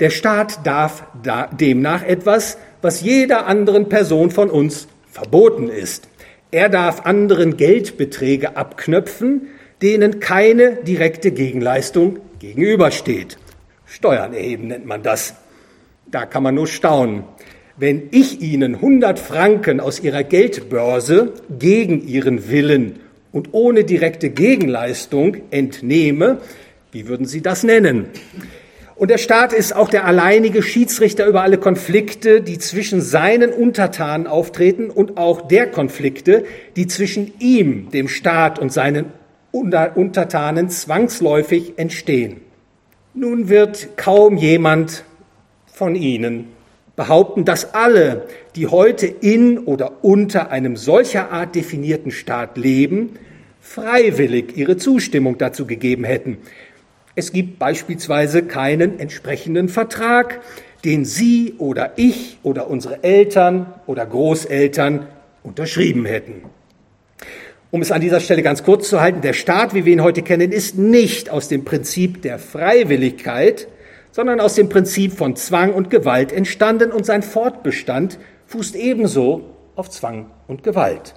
Der 0.00 0.10
Staat 0.10 0.66
darf 0.66 1.04
demnach 1.52 2.04
etwas, 2.04 2.58
was 2.84 3.00
jeder 3.00 3.46
anderen 3.46 3.88
Person 3.88 4.30
von 4.30 4.50
uns 4.50 4.88
verboten 5.10 5.70
ist. 5.70 6.06
Er 6.50 6.68
darf 6.68 7.06
anderen 7.06 7.56
Geldbeträge 7.56 8.58
abknöpfen, 8.58 9.48
denen 9.80 10.20
keine 10.20 10.76
direkte 10.82 11.30
Gegenleistung 11.30 12.18
gegenübersteht. 12.40 13.38
Steuern 13.86 14.34
erheben 14.34 14.68
nennt 14.68 14.84
man 14.84 15.02
das. 15.02 15.34
Da 16.10 16.26
kann 16.26 16.42
man 16.42 16.56
nur 16.56 16.66
staunen. 16.66 17.24
Wenn 17.78 18.08
ich 18.10 18.42
Ihnen 18.42 18.74
100 18.74 19.18
Franken 19.18 19.80
aus 19.80 20.00
Ihrer 20.00 20.22
Geldbörse 20.22 21.32
gegen 21.58 22.06
Ihren 22.06 22.50
Willen 22.50 23.00
und 23.32 23.48
ohne 23.52 23.84
direkte 23.84 24.28
Gegenleistung 24.28 25.38
entnehme, 25.50 26.38
wie 26.92 27.08
würden 27.08 27.24
Sie 27.24 27.40
das 27.40 27.62
nennen? 27.62 28.10
Und 29.04 29.10
der 29.10 29.18
Staat 29.18 29.52
ist 29.52 29.76
auch 29.76 29.90
der 29.90 30.06
alleinige 30.06 30.62
Schiedsrichter 30.62 31.26
über 31.26 31.42
alle 31.42 31.58
Konflikte, 31.58 32.40
die 32.40 32.58
zwischen 32.58 33.02
seinen 33.02 33.52
Untertanen 33.52 34.26
auftreten 34.26 34.88
und 34.88 35.18
auch 35.18 35.46
der 35.46 35.66
Konflikte, 35.66 36.46
die 36.76 36.86
zwischen 36.86 37.30
ihm, 37.38 37.90
dem 37.90 38.08
Staat 38.08 38.58
und 38.58 38.72
seinen 38.72 39.12
Untertanen 39.52 40.70
zwangsläufig 40.70 41.74
entstehen. 41.76 42.40
Nun 43.12 43.50
wird 43.50 43.98
kaum 43.98 44.38
jemand 44.38 45.04
von 45.66 45.96
Ihnen 45.96 46.46
behaupten, 46.96 47.44
dass 47.44 47.74
alle, 47.74 48.22
die 48.56 48.68
heute 48.68 49.06
in 49.06 49.58
oder 49.58 50.02
unter 50.02 50.50
einem 50.50 50.78
solcher 50.78 51.30
Art 51.30 51.54
definierten 51.54 52.10
Staat 52.10 52.56
leben, 52.56 53.18
freiwillig 53.60 54.56
ihre 54.56 54.76
Zustimmung 54.76 55.38
dazu 55.38 55.66
gegeben 55.66 56.04
hätten. 56.04 56.38
Es 57.16 57.32
gibt 57.32 57.58
beispielsweise 57.58 58.42
keinen 58.42 58.98
entsprechenden 58.98 59.68
Vertrag, 59.68 60.40
den 60.84 61.04
Sie 61.04 61.54
oder 61.58 61.92
ich 61.96 62.38
oder 62.42 62.68
unsere 62.68 63.04
Eltern 63.04 63.72
oder 63.86 64.04
Großeltern 64.04 65.06
unterschrieben 65.42 66.06
hätten. 66.06 66.42
Um 67.70 67.82
es 67.82 67.92
an 67.92 68.00
dieser 68.00 68.20
Stelle 68.20 68.42
ganz 68.42 68.62
kurz 68.62 68.88
zu 68.88 69.00
halten, 69.00 69.20
der 69.20 69.32
Staat, 69.32 69.74
wie 69.74 69.84
wir 69.84 69.92
ihn 69.92 70.02
heute 70.02 70.22
kennen, 70.22 70.52
ist 70.52 70.78
nicht 70.78 71.30
aus 71.30 71.48
dem 71.48 71.64
Prinzip 71.64 72.22
der 72.22 72.38
Freiwilligkeit, 72.38 73.68
sondern 74.12 74.40
aus 74.40 74.54
dem 74.54 74.68
Prinzip 74.68 75.12
von 75.12 75.34
Zwang 75.34 75.72
und 75.72 75.90
Gewalt 75.90 76.32
entstanden 76.32 76.92
und 76.92 77.04
sein 77.04 77.22
Fortbestand 77.22 78.18
fußt 78.46 78.76
ebenso 78.76 79.50
auf 79.74 79.90
Zwang 79.90 80.30
und 80.46 80.62
Gewalt. 80.62 81.14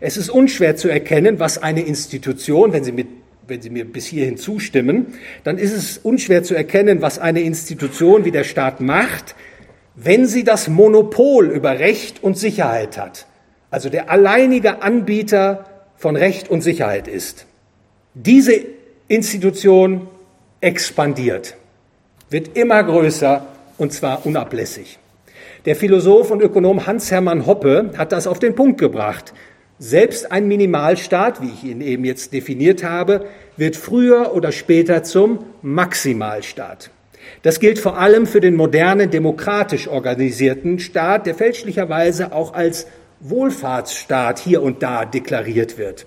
Es 0.00 0.16
ist 0.16 0.30
unschwer 0.30 0.76
zu 0.76 0.88
erkennen, 0.88 1.40
was 1.40 1.60
eine 1.60 1.82
Institution, 1.82 2.72
wenn 2.72 2.84
sie 2.84 2.92
mit 2.92 3.08
wenn 3.48 3.62
Sie 3.62 3.70
mir 3.70 3.84
bis 3.84 4.06
hierhin 4.06 4.36
zustimmen, 4.36 5.14
dann 5.44 5.58
ist 5.58 5.72
es 5.72 5.98
unschwer 5.98 6.42
zu 6.42 6.54
erkennen, 6.54 7.02
was 7.02 7.18
eine 7.18 7.40
Institution 7.40 8.24
wie 8.24 8.30
der 8.30 8.44
Staat 8.44 8.80
macht, 8.80 9.34
wenn 9.96 10.26
sie 10.26 10.44
das 10.44 10.68
Monopol 10.68 11.50
über 11.50 11.78
Recht 11.78 12.22
und 12.22 12.36
Sicherheit 12.36 12.98
hat, 12.98 13.26
also 13.70 13.88
der 13.88 14.10
alleinige 14.10 14.82
Anbieter 14.82 15.64
von 15.96 16.16
Recht 16.16 16.50
und 16.50 16.60
Sicherheit 16.60 17.08
ist. 17.08 17.46
Diese 18.14 18.52
Institution 19.08 20.08
expandiert, 20.60 21.56
wird 22.28 22.56
immer 22.56 22.82
größer 22.84 23.46
und 23.78 23.92
zwar 23.92 24.26
unablässig. 24.26 24.98
Der 25.64 25.76
Philosoph 25.76 26.30
und 26.30 26.42
Ökonom 26.42 26.86
Hans-Hermann 26.86 27.46
Hoppe 27.46 27.90
hat 27.96 28.12
das 28.12 28.26
auf 28.26 28.38
den 28.38 28.54
Punkt 28.54 28.78
gebracht. 28.78 29.32
Selbst 29.78 30.32
ein 30.32 30.48
Minimalstaat, 30.48 31.42
wie 31.42 31.50
ich 31.50 31.64
ihn 31.64 31.82
eben 31.82 32.04
jetzt 32.06 32.32
definiert 32.32 32.82
habe, 32.82 33.26
wird 33.58 33.76
früher 33.76 34.34
oder 34.34 34.50
später 34.50 35.02
zum 35.02 35.44
Maximalstaat. 35.60 36.90
Das 37.42 37.60
gilt 37.60 37.78
vor 37.78 37.98
allem 37.98 38.26
für 38.26 38.40
den 38.40 38.54
modernen, 38.54 39.10
demokratisch 39.10 39.86
organisierten 39.88 40.78
Staat, 40.78 41.26
der 41.26 41.34
fälschlicherweise 41.34 42.32
auch 42.32 42.54
als 42.54 42.86
Wohlfahrtsstaat 43.20 44.38
hier 44.38 44.62
und 44.62 44.82
da 44.82 45.04
deklariert 45.04 45.76
wird. 45.76 46.06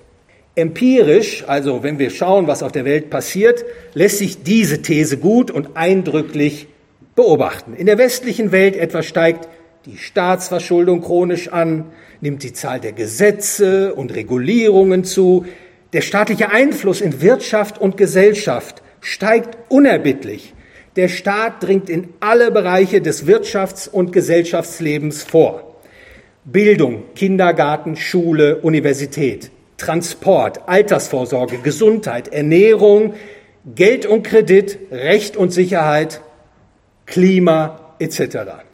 Empirisch, 0.55 1.43
also 1.47 1.83
wenn 1.83 1.99
wir 1.99 2.09
schauen, 2.09 2.47
was 2.47 2.63
auf 2.63 2.71
der 2.71 2.85
Welt 2.85 3.11
passiert, 3.11 3.63
lässt 3.93 4.17
sich 4.17 4.41
diese 4.43 4.81
These 4.81 5.17
gut 5.17 5.51
und 5.51 5.77
eindrücklich 5.77 6.67
beobachten. 7.15 7.75
In 7.75 7.85
der 7.85 7.99
westlichen 7.99 8.51
Welt 8.51 8.75
etwa 8.75 9.03
steigt 9.03 9.47
die 9.85 9.97
Staatsverschuldung 9.97 11.01
chronisch 11.01 11.49
an, 11.49 11.85
nimmt 12.21 12.43
die 12.43 12.53
Zahl 12.53 12.79
der 12.79 12.93
Gesetze 12.93 13.93
und 13.93 14.13
Regulierungen 14.13 15.03
zu, 15.03 15.45
der 15.93 16.01
staatliche 16.01 16.51
Einfluss 16.51 17.01
in 17.01 17.21
Wirtschaft 17.21 17.79
und 17.79 17.97
Gesellschaft 17.97 18.81
steigt 19.01 19.57
unerbittlich. 19.69 20.53
Der 20.95 21.07
Staat 21.07 21.63
dringt 21.63 21.89
in 21.89 22.09
alle 22.19 22.51
Bereiche 22.51 23.01
des 23.01 23.25
Wirtschafts- 23.25 23.89
und 23.89 24.11
Gesellschaftslebens 24.11 25.23
vor. 25.23 25.81
Bildung, 26.45 27.03
Kindergarten, 27.15 27.95
Schule, 27.95 28.57
Universität, 28.57 29.51
Transport, 29.77 30.67
Altersvorsorge, 30.67 31.59
Gesundheit, 31.59 32.27
Ernährung, 32.27 33.13
Geld 33.75 34.05
und 34.05 34.23
Kredit, 34.23 34.77
Recht 34.91 35.37
und 35.37 35.51
Sicherheit, 35.51 36.21
Klima 37.05 37.95
etc. 37.99 38.68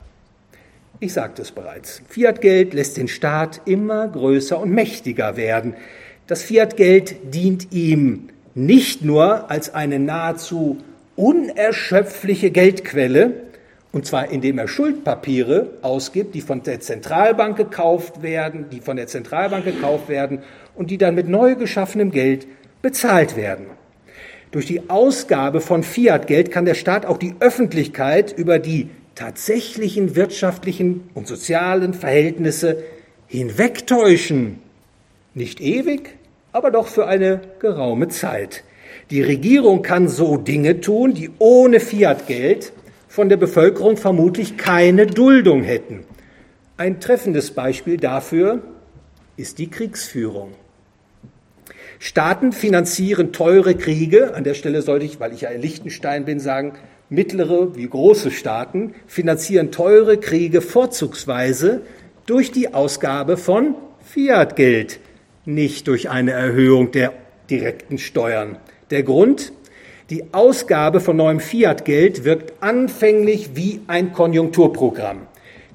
Ich 1.06 1.14
sagte 1.14 1.44
es 1.44 1.52
bereits, 1.52 2.02
Fiat-Geld 2.10 2.74
lässt 2.74 2.98
den 2.98 3.08
Staat 3.08 3.62
immer 3.66 4.08
größer 4.08 4.60
und 4.60 4.72
mächtiger 4.72 5.38
werden. 5.38 5.76
Das 6.26 6.42
Fiat-Geld 6.42 7.18
dient 7.32 7.72
ihm 7.72 8.30
nicht 8.56 9.04
nur 9.04 9.52
als 9.52 9.72
eine 9.76 10.00
nahezu 10.00 10.80
unerschöpfliche 11.16 12.50
Geldquelle, 12.50 13.34
und 13.92 14.08
zwar 14.08 14.32
indem 14.32 14.58
er 14.58 14.68
Schuldpapiere 14.68 15.74
ausgibt, 15.84 16.34
die 16.34 16.42
von 16.42 16.64
der 16.64 16.80
Zentralbank 16.80 17.56
gekauft 17.56 18.24
werden, 18.24 18.72
die 18.72 18.80
von 18.82 18.98
der 18.98 19.06
Zentralbank 19.06 19.64
gekauft 19.64 20.10
werden 20.10 20.40
und 20.74 20.90
die 20.90 20.98
dann 20.98 21.14
mit 21.14 21.30
neu 21.30 21.54
geschaffenem 21.54 22.10
Geld 22.10 22.48
bezahlt 22.82 23.38
werden. 23.38 23.68
Durch 24.50 24.66
die 24.66 24.90
Ausgabe 24.90 25.62
von 25.62 25.84
Fiat-Geld 25.84 26.50
kann 26.50 26.66
der 26.66 26.74
Staat 26.74 27.06
auch 27.06 27.20
die 27.20 27.36
Öffentlichkeit 27.42 28.34
über 28.36 28.58
die 28.58 28.90
tatsächlichen 29.16 30.16
wirtschaftlichen 30.16 31.10
und 31.14 31.28
sozialen 31.28 31.94
Verhältnisse 31.94 32.84
hinwegtäuschen. 33.28 34.60
Nicht 35.34 35.62
ewig, 35.62 36.16
aber 36.52 36.72
doch 36.72 36.88
für 36.88 37.08
eine 37.08 37.42
geraume 37.60 38.10
Zeit. 38.10 38.64
Die 39.10 39.22
Regierung 39.22 39.82
kann 39.82 40.08
so 40.08 40.38
Dinge 40.38 40.82
tun, 40.82 41.14
die 41.14 41.32
ohne 41.40 41.80
Fiat-Geld 41.80 42.74
von 43.08 43.30
der 43.30 43.38
Bevölkerung 43.38 43.98
vermutlich 43.98 44.58
keine 44.58 45.08
Duldung 45.08 45.64
hätten. 45.64 46.04
Ein 46.78 47.00
treffendes 47.00 47.52
Beispiel 47.52 47.98
dafür 47.98 48.62
ist 49.38 49.60
die 49.60 49.70
Kriegsführung. 49.70 50.54
Staaten 52.00 52.52
finanzieren 52.52 53.32
teure 53.32 53.76
Kriege, 53.76 54.34
an 54.34 54.44
der 54.44 54.54
Stelle 54.54 54.82
sollte 54.82 55.06
ich, 55.06 55.20
weil 55.20 55.34
ich 55.34 55.42
ja 55.42 55.50
in 55.50 55.62
Liechtenstein 55.62 56.26
bin, 56.26 56.40
sagen, 56.40 56.74
mittlere 57.10 57.76
wie 57.76 57.88
große 57.88 58.32
Staaten 58.32 58.94
finanzieren 59.08 59.72
teure 59.72 60.18
Kriege 60.18 60.62
vorzugsweise 60.62 61.82
durch 62.26 62.52
die 62.52 62.74
Ausgabe 62.74 63.38
von 63.38 63.76
Fiat-Geld, 64.04 65.00
nicht 65.46 65.88
durch 65.88 66.10
eine 66.10 66.32
Erhöhung 66.32 66.92
der 66.92 67.14
direkten 67.50 67.98
Steuern. 67.98 68.58
Der 68.92 69.04
Grund? 69.04 69.52
Die 70.12 70.34
Ausgabe 70.34 71.00
von 71.00 71.18
neuem 71.18 71.40
Fiat-Geld 71.40 72.24
wirkt 72.24 72.62
anfänglich 72.62 73.56
wie 73.56 73.82
ein 73.88 74.14
Konjunkturprogramm. 74.14 75.22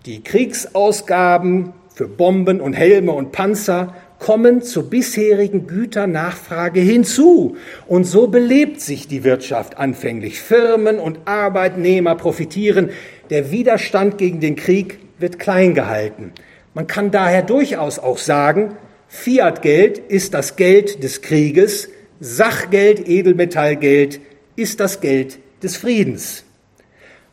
Die 0.06 0.22
Kriegsausgaben 0.22 1.72
für 1.92 2.06
Bomben 2.06 2.60
und 2.60 2.74
Helme 2.74 3.12
und 3.12 3.32
Panzer 3.32 3.94
kommen 4.20 4.62
zur 4.62 4.88
bisherigen 4.88 5.66
Güternachfrage 5.66 6.78
hinzu. 6.78 7.56
Und 7.88 8.04
so 8.04 8.28
belebt 8.28 8.80
sich 8.80 9.08
die 9.08 9.24
Wirtschaft 9.24 9.78
anfänglich. 9.78 10.40
Firmen 10.40 11.00
und 11.00 11.18
Arbeitnehmer 11.24 12.14
profitieren. 12.14 12.90
Der 13.30 13.50
Widerstand 13.50 14.18
gegen 14.18 14.38
den 14.38 14.54
Krieg 14.54 14.98
wird 15.18 15.40
klein 15.40 15.74
gehalten. 15.74 16.32
Man 16.74 16.86
kann 16.86 17.10
daher 17.10 17.42
durchaus 17.42 17.98
auch 17.98 18.18
sagen, 18.18 18.76
Fiat-Geld 19.08 19.98
ist 19.98 20.34
das 20.34 20.54
Geld 20.54 21.02
des 21.02 21.20
Krieges, 21.22 21.88
Sachgeld, 22.20 23.08
Edelmetallgeld 23.08 24.20
ist 24.54 24.78
das 24.78 25.00
Geld 25.00 25.38
des 25.62 25.76
Friedens. 25.78 26.44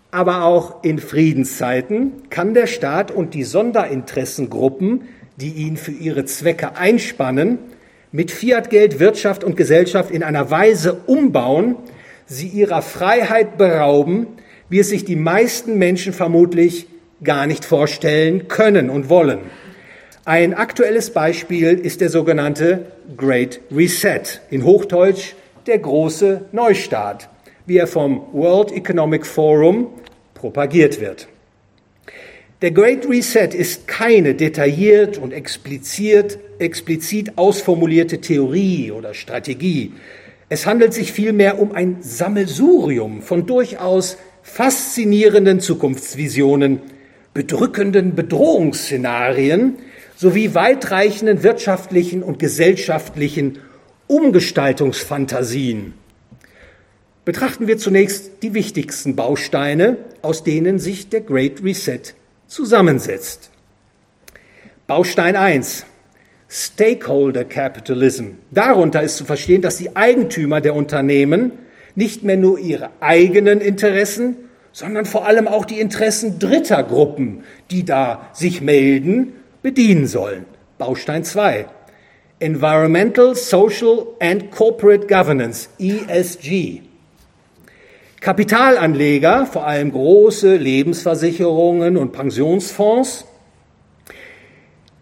Aber 0.10 0.44
auch 0.44 0.84
in 0.84 1.00
Friedenszeiten 1.00 2.30
kann 2.30 2.54
der 2.54 2.66
Staat 2.66 3.12
und 3.12 3.34
die 3.34 3.44
Sonderinteressengruppen 3.44 5.02
die 5.38 5.52
ihn 5.52 5.78
für 5.78 5.92
ihre 5.92 6.26
Zwecke 6.26 6.76
einspannen, 6.76 7.60
mit 8.12 8.32
Fiatgeld 8.32 9.00
Wirtschaft 9.00 9.44
und 9.44 9.56
Gesellschaft 9.56 10.12
in 10.12 10.24
einer 10.24 10.50
Weise 10.50 11.02
umbauen, 11.06 11.76
sie 12.26 12.48
ihrer 12.48 12.82
Freiheit 12.82 13.58
berauben, 13.58 14.28
wie 14.70 14.80
es 14.80 14.90
sich 14.90 15.06
die 15.06 15.16
meisten 15.16 15.78
Menschen 15.78 16.14
vermutlich 16.14 16.88
gar 17.24 17.48
nicht 17.48 17.66
vorstellen 17.66 18.48
können 18.48 18.90
und 18.90 19.10
wollen. 19.10 19.40
Ein 20.26 20.54
aktuelles 20.54 21.12
Beispiel 21.12 21.74
ist 21.74 22.02
der 22.02 22.10
sogenannte 22.10 22.86
Great 23.16 23.62
Reset, 23.72 24.42
in 24.50 24.66
Hochdeutsch 24.66 25.34
der 25.68 25.80
große 25.80 26.46
Neustart, 26.52 27.30
wie 27.66 27.78
er 27.78 27.88
vom 27.88 28.28
World 28.34 28.72
Economic 28.72 29.26
Forum 29.26 29.88
propagiert 30.34 31.00
wird. 31.00 31.28
Der 32.64 32.72
Great 32.72 33.08
Reset 33.08 33.50
ist 33.54 33.88
keine 33.88 34.34
detailliert 34.34 35.20
und 35.20 35.32
explizit, 35.32 36.40
explizit 36.58 37.38
ausformulierte 37.38 38.20
Theorie 38.20 38.92
oder 38.92 39.14
Strategie. 39.14 39.92
Es 40.50 40.66
handelt 40.66 40.92
sich 40.92 41.12
vielmehr 41.12 41.60
um 41.60 41.72
ein 41.72 41.98
Sammelsurium 42.02 43.22
von 43.22 43.46
durchaus 43.46 44.18
faszinierenden 44.42 45.60
Zukunftsvisionen, 45.60 46.80
bedrückenden 47.36 48.16
Bedrohungsszenarien 48.16 49.76
sowie 50.16 50.56
weitreichenden 50.56 51.44
wirtschaftlichen 51.44 52.24
und 52.24 52.40
gesellschaftlichen 52.40 53.60
Umgestaltungsfantasien. 54.08 55.94
Betrachten 57.24 57.68
wir 57.68 57.78
zunächst 57.78 58.42
die 58.42 58.56
wichtigsten 58.56 59.16
Bausteine, 59.16 59.98
aus 60.24 60.44
denen 60.44 60.80
sich 60.80 61.10
der 61.10 61.22
Great 61.22 61.64
Reset 61.64 62.16
zusammensetzt. 62.48 63.52
Baustein 64.88 65.36
1. 65.36 65.86
Stakeholder 66.50 67.44
Capitalism. 67.44 68.32
Darunter 68.52 69.04
ist 69.04 69.18
zu 69.18 69.26
verstehen, 69.26 69.62
dass 69.62 69.78
die 69.78 69.96
Eigentümer 69.96 70.62
der 70.62 70.76
Unternehmen 70.76 71.52
nicht 71.96 72.24
mehr 72.24 72.38
nur 72.38 72.58
ihre 72.58 72.90
eigenen 73.02 73.60
Interessen, 73.60 74.38
sondern 74.72 75.06
vor 75.06 75.26
allem 75.26 75.48
auch 75.48 75.66
die 75.66 75.80
Interessen 75.80 76.40
dritter 76.40 76.84
Gruppen, 76.84 77.44
die 77.70 77.84
da 77.84 78.30
sich 78.34 78.62
melden, 78.62 79.34
bedienen 79.62 80.08
sollen. 80.08 80.46
Baustein 80.78 81.24
2. 81.24 81.66
Environmental, 82.40 83.36
Social 83.36 84.06
and 84.20 84.52
Corporate 84.52 85.08
Governance, 85.08 85.70
ESG. 85.80 86.84
Kapitalanleger, 88.20 89.46
vor 89.46 89.68
allem 89.68 89.92
große 89.92 90.56
Lebensversicherungen 90.56 91.98
und 91.98 92.12
Pensionsfonds, 92.12 93.26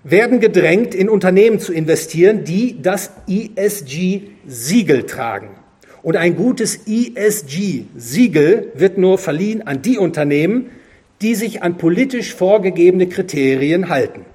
werden 0.03 0.39
gedrängt, 0.39 0.93
in 0.93 1.09
Unternehmen 1.09 1.59
zu 1.59 1.73
investieren, 1.73 2.43
die 2.43 2.81
das 2.81 3.11
ESG-Siegel 3.27 5.05
tragen. 5.05 5.49
Und 6.03 6.15
ein 6.17 6.35
gutes 6.35 6.81
ESG-Siegel 6.85 8.71
wird 8.75 8.99
nur 8.99 9.17
verliehen 9.17 9.65
an 9.65 9.81
die 9.81 9.97
Unternehmen, 9.97 10.69
die 11.21 11.33
sich 11.33 11.63
an 11.63 11.77
politisch 11.77 12.35
vorgegebene 12.35 13.07
Kriterien 13.07 13.89
halten. 13.89 14.25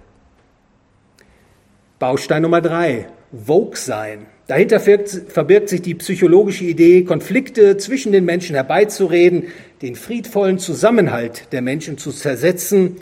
Baustein 2.01 2.43
Nummer 2.43 2.61
drei, 2.61 3.07
Vogue 3.31 3.77
sein. 3.77 4.27
Dahinter 4.51 4.81
verbirgt 4.81 5.69
sich 5.69 5.81
die 5.81 5.95
psychologische 5.95 6.65
Idee, 6.65 7.05
Konflikte 7.05 7.77
zwischen 7.77 8.11
den 8.11 8.25
Menschen 8.25 8.57
herbeizureden, 8.57 9.45
den 9.81 9.95
friedvollen 9.95 10.59
Zusammenhalt 10.59 11.45
der 11.53 11.63
Menschen 11.63 11.99
zu 11.99 12.11
zersetzen, 12.11 12.97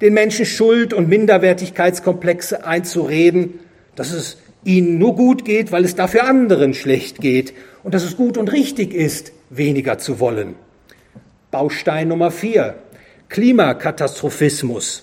den 0.00 0.14
Menschen 0.14 0.46
Schuld- 0.46 0.94
und 0.94 1.10
Minderwertigkeitskomplexe 1.10 2.64
einzureden, 2.64 3.58
dass 3.96 4.12
es 4.12 4.38
ihnen 4.64 4.96
nur 4.96 5.14
gut 5.14 5.44
geht, 5.44 5.72
weil 5.72 5.84
es 5.84 5.94
dafür 5.94 6.24
anderen 6.24 6.72
schlecht 6.72 7.20
geht 7.20 7.52
und 7.82 7.92
dass 7.92 8.02
es 8.02 8.16
gut 8.16 8.38
und 8.38 8.50
richtig 8.50 8.94
ist, 8.94 9.32
weniger 9.50 9.98
zu 9.98 10.20
wollen. 10.20 10.54
Baustein 11.50 12.08
Nummer 12.08 12.30
vier. 12.30 12.76
Klimakatastrophismus. 13.28 15.02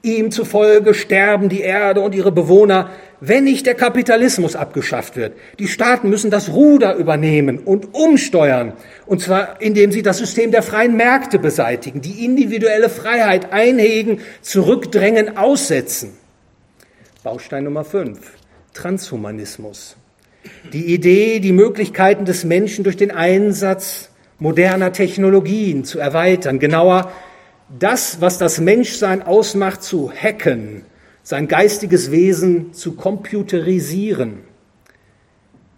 Ihm 0.00 0.30
zufolge 0.30 0.94
sterben 0.94 1.50
die 1.50 1.60
Erde 1.60 2.00
und 2.00 2.14
ihre 2.14 2.32
Bewohner, 2.32 2.90
wenn 3.20 3.44
nicht 3.44 3.66
der 3.66 3.74
Kapitalismus 3.74 4.56
abgeschafft 4.56 5.16
wird. 5.16 5.34
Die 5.58 5.68
Staaten 5.68 6.10
müssen 6.10 6.30
das 6.30 6.50
Ruder 6.50 6.96
übernehmen 6.96 7.58
und 7.58 7.94
umsteuern, 7.94 8.72
und 9.06 9.20
zwar 9.20 9.60
indem 9.60 9.92
sie 9.92 10.02
das 10.02 10.18
System 10.18 10.50
der 10.50 10.62
freien 10.62 10.96
Märkte 10.96 11.38
beseitigen, 11.38 12.00
die 12.00 12.24
individuelle 12.24 12.88
Freiheit 12.88 13.52
einhegen, 13.52 14.20
zurückdrängen, 14.42 15.36
aussetzen. 15.36 16.12
Baustein 17.22 17.64
Nummer 17.64 17.84
5. 17.84 18.18
Transhumanismus. 18.74 19.96
Die 20.72 20.94
Idee, 20.94 21.40
die 21.40 21.52
Möglichkeiten 21.52 22.24
des 22.24 22.44
Menschen 22.44 22.84
durch 22.84 22.96
den 22.96 23.10
Einsatz 23.10 24.10
moderner 24.38 24.92
Technologien 24.92 25.84
zu 25.84 25.98
erweitern, 25.98 26.58
genauer 26.58 27.10
das, 27.78 28.20
was 28.20 28.38
das 28.38 28.60
Menschsein 28.60 29.22
ausmacht, 29.22 29.82
zu 29.82 30.12
hacken, 30.12 30.82
sein 31.26 31.48
geistiges 31.48 32.12
Wesen 32.12 32.72
zu 32.72 32.92
computerisieren. 32.92 34.44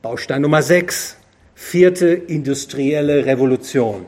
Baustein 0.02 0.42
Nummer 0.42 0.60
6, 0.60 1.16
vierte 1.54 2.08
industrielle 2.08 3.24
Revolution. 3.24 4.04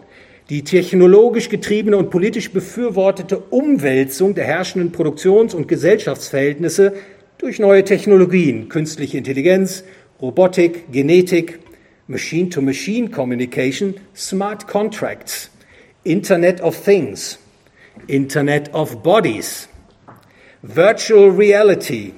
Die 0.50 0.64
technologisch 0.64 1.48
getriebene 1.48 1.96
und 1.96 2.10
politisch 2.10 2.52
befürwortete 2.52 3.38
Umwälzung 3.38 4.34
der 4.34 4.44
herrschenden 4.44 4.92
Produktions- 4.92 5.54
und 5.54 5.66
Gesellschaftsverhältnisse 5.66 6.92
durch 7.38 7.58
neue 7.58 7.84
Technologien, 7.84 8.68
künstliche 8.68 9.16
Intelligenz, 9.16 9.82
Robotik, 10.20 10.92
Genetik, 10.92 11.60
Machine-to-Machine 12.06 13.08
Communication, 13.08 13.94
Smart 14.14 14.68
Contracts, 14.68 15.50
Internet 16.04 16.60
of 16.60 16.78
Things, 16.84 17.38
Internet 18.08 18.74
of 18.74 19.02
Bodies, 19.02 19.69
Virtual 20.62 21.30
Reality 21.30 22.12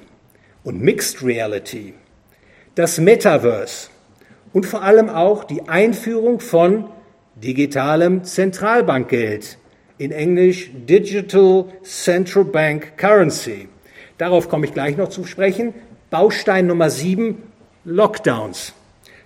und 0.65 0.81
Mixed 0.81 1.23
Reality, 1.23 1.93
das 2.75 2.97
Metaverse 2.99 3.87
und 4.51 4.65
vor 4.65 4.81
allem 4.81 5.07
auch 5.07 5.45
die 5.45 5.69
Einführung 5.69 6.41
von 6.41 6.89
digitalem 7.35 8.25
Zentralbankgeld, 8.25 9.57
in 9.97 10.11
Englisch 10.11 10.71
Digital 10.73 11.67
Central 11.83 12.43
Bank 12.43 12.97
Currency. 12.97 13.69
Darauf 14.17 14.49
komme 14.49 14.65
ich 14.65 14.73
gleich 14.73 14.97
noch 14.97 15.07
zu 15.07 15.23
sprechen. 15.23 15.73
Baustein 16.09 16.67
Nummer 16.67 16.89
sieben, 16.89 17.43
Lockdowns. 17.85 18.73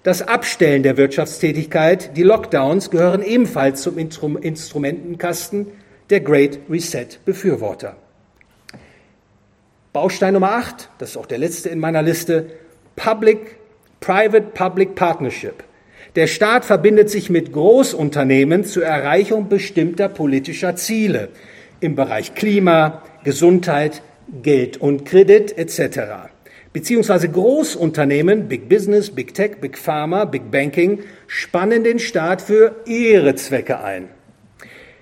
Das 0.03 0.21
Abstellen 0.21 0.83
der 0.83 0.95
Wirtschaftstätigkeit, 0.95 2.15
die 2.15 2.21
Lockdowns 2.21 2.91
gehören 2.91 3.23
ebenfalls 3.23 3.81
zum 3.81 3.97
Instrumentenkasten 3.97 5.65
der 6.11 6.19
Great 6.19 6.59
Reset 6.69 7.07
Befürworter. 7.25 7.95
Baustein 9.97 10.35
Nummer 10.35 10.51
8, 10.51 10.89
das 10.99 11.09
ist 11.09 11.17
auch 11.17 11.25
der 11.25 11.39
letzte 11.39 11.69
in 11.69 11.79
meiner 11.79 12.03
Liste, 12.03 12.51
Public, 12.95 13.55
Private 13.99 14.49
Public 14.53 14.93
Partnership. 14.93 15.63
Der 16.15 16.27
Staat 16.27 16.65
verbindet 16.65 17.09
sich 17.09 17.31
mit 17.31 17.51
Großunternehmen 17.51 18.63
zur 18.63 18.85
Erreichung 18.85 19.49
bestimmter 19.49 20.07
politischer 20.07 20.75
Ziele 20.75 21.29
im 21.79 21.95
Bereich 21.95 22.35
Klima, 22.35 23.01
Gesundheit, 23.23 24.03
Geld 24.43 24.77
und 24.77 25.03
Kredit 25.05 25.57
etc. 25.57 26.29
Beziehungsweise 26.73 27.29
Großunternehmen, 27.29 28.47
Big 28.47 28.69
Business, 28.69 29.09
Big 29.09 29.33
Tech, 29.33 29.53
Big 29.61 29.79
Pharma, 29.79 30.25
Big 30.25 30.51
Banking, 30.51 30.99
spannen 31.25 31.83
den 31.83 31.97
Staat 31.97 32.43
für 32.43 32.75
ihre 32.85 33.33
Zwecke 33.33 33.79
ein. 33.79 34.09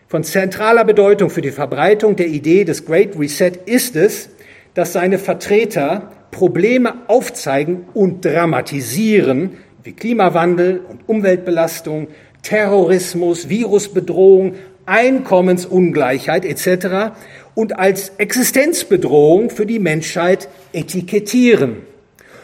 Von 0.07 0.23
zentraler 0.23 0.85
Bedeutung 0.85 1.29
für 1.29 1.41
die 1.41 1.51
Verbreitung 1.51 2.15
der 2.15 2.27
Idee 2.27 2.63
des 2.63 2.85
Great 2.85 3.19
Reset 3.19 3.51
ist 3.65 3.97
es, 3.97 4.29
dass 4.75 4.93
seine 4.93 5.17
Vertreter 5.17 6.11
Probleme 6.29 6.93
aufzeigen 7.07 7.85
und 7.93 8.23
dramatisieren, 8.23 9.57
wie 9.83 9.93
Klimawandel 9.93 10.81
und 10.87 11.07
Umweltbelastung, 11.07 12.09
Terrorismus, 12.43 13.49
Virusbedrohung, 13.49 14.55
Einkommensungleichheit 14.85 16.45
etc. 16.45 17.15
und 17.55 17.79
als 17.79 18.09
Existenzbedrohung 18.17 19.49
für 19.49 19.65
die 19.65 19.79
Menschheit 19.79 20.49
etikettieren. 20.73 21.77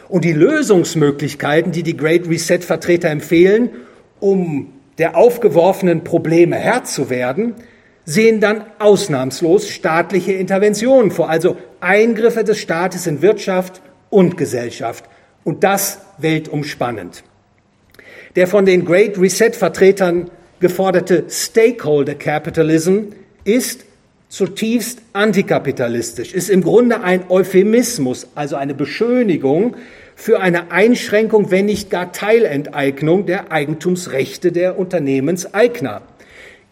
Und 0.08 0.24
die 0.24 0.32
Lösungsmöglichkeiten, 0.32 1.70
die 1.70 1.82
die 1.82 1.96
Great 1.96 2.28
Reset-Vertreter 2.28 3.10
empfehlen, 3.10 3.70
um 4.20 4.72
der 4.98 5.16
aufgeworfenen 5.16 6.04
Probleme 6.04 6.56
Herr 6.56 6.84
zu 6.84 7.10
werden, 7.10 7.54
sehen 8.04 8.40
dann 8.40 8.64
ausnahmslos 8.78 9.68
staatliche 9.68 10.32
Interventionen 10.32 11.10
vor, 11.10 11.30
also 11.30 11.56
Eingriffe 11.82 12.44
des 12.44 12.58
Staates 12.58 13.06
in 13.06 13.22
Wirtschaft 13.22 13.80
und 14.10 14.36
Gesellschaft. 14.36 15.04
Und 15.44 15.64
das 15.64 15.98
weltumspannend. 16.18 17.24
Der 18.36 18.46
von 18.46 18.64
den 18.64 18.84
Great 18.84 19.18
Reset-Vertretern 19.18 20.30
geforderte 20.60 21.24
Stakeholder 21.28 22.14
Capitalism 22.14 23.08
ist 23.44 23.84
zutiefst 24.28 25.02
antikapitalistisch, 25.12 26.32
ist 26.32 26.48
im 26.48 26.62
Grunde 26.62 27.02
ein 27.02 27.24
Euphemismus, 27.28 28.28
also 28.34 28.56
eine 28.56 28.72
Beschönigung 28.72 29.76
für 30.14 30.40
eine 30.40 30.70
Einschränkung, 30.70 31.50
wenn 31.50 31.66
nicht 31.66 31.90
gar 31.90 32.12
Teilenteignung 32.12 33.26
der 33.26 33.52
Eigentumsrechte 33.52 34.50
der 34.50 34.78
Unternehmenseigner. 34.78 36.00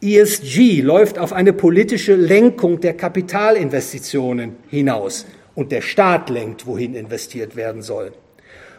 ESG 0.02 0.80
läuft 0.80 1.18
auf 1.18 1.34
eine 1.34 1.52
politische 1.52 2.14
Lenkung 2.14 2.80
der 2.80 2.94
Kapitalinvestitionen 2.94 4.56
hinaus 4.68 5.26
und 5.54 5.72
der 5.72 5.82
Staat 5.82 6.30
lenkt, 6.30 6.66
wohin 6.66 6.94
investiert 6.94 7.54
werden 7.54 7.82
soll. 7.82 8.12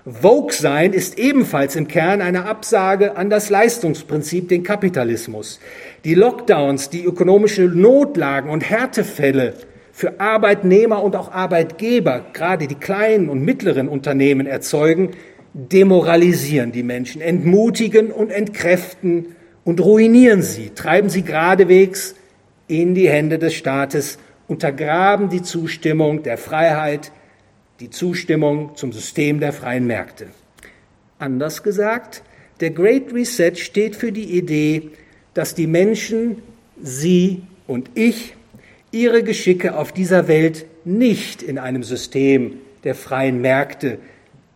Vogue 0.04 0.52
sein 0.52 0.94
ist 0.94 1.20
ebenfalls 1.20 1.76
im 1.76 1.88
Kern 1.88 2.22
eine 2.22 2.46
Absage 2.46 3.18
an 3.18 3.30
das 3.30 3.52
Leistungsprinzip, 3.52 4.50
den 4.50 4.64
Kapitalismus. 4.64 5.60
Die 6.06 6.16
Lockdowns, 6.16 6.90
die 6.90 7.04
ökonomische 7.04 7.66
Notlagen 7.66 8.50
und 8.50 8.68
Härtefälle 8.68 9.54
für 9.92 10.20
Arbeitnehmer 10.20 11.04
und 11.04 11.16
auch 11.16 11.32
Arbeitgeber, 11.32 12.26
gerade 12.34 12.68
die 12.68 12.76
kleinen 12.76 13.30
und 13.30 13.44
mittleren 13.44 13.88
Unternehmen 13.88 14.48
erzeugen, 14.48 15.12
demoralisieren 15.54 16.72
die 16.72 16.82
Menschen, 16.82 17.22
entmutigen 17.22 18.12
und 18.12 18.32
entkräften 18.32 19.36
und 19.63 19.80
ruinieren 19.80 20.41
sie, 20.41 20.71
treiben 20.71 21.10
sie 21.10 21.21
geradewegs 21.21 22.15
in 22.67 22.95
die 22.95 23.10
Hände 23.10 23.38
des 23.38 23.54
Staates, 23.54 24.17
untergraben 24.47 25.30
die 25.30 25.41
Zustimmung 25.41 26.24
der 26.24 26.38
Freiheit, 26.38 27.12
die 27.80 27.89
Zustimmung 27.89 28.76
zum 28.76 28.91
System 28.91 29.39
der 29.39 29.54
freien 29.54 29.88
Märkte. 29.88 30.28
Anders 31.19 31.63
gesagt, 31.63 32.24
der 32.60 32.71
Great 32.71 33.13
Reset 33.13 33.56
steht 33.56 33.95
für 33.95 34.12
die 34.12 34.38
Idee, 34.38 34.89
dass 35.34 35.56
die 35.56 35.67
Menschen, 35.67 36.41
Sie 36.82 37.43
und 37.67 37.89
ich, 37.95 38.36
ihre 38.91 39.24
Geschicke 39.24 39.76
auf 39.78 39.91
dieser 39.91 40.28
Welt 40.28 40.65
nicht 40.84 41.43
in 41.43 41.58
einem 41.58 41.84
System 41.84 42.58
der 42.84 42.95
freien 42.95 43.41
Märkte 43.41 44.00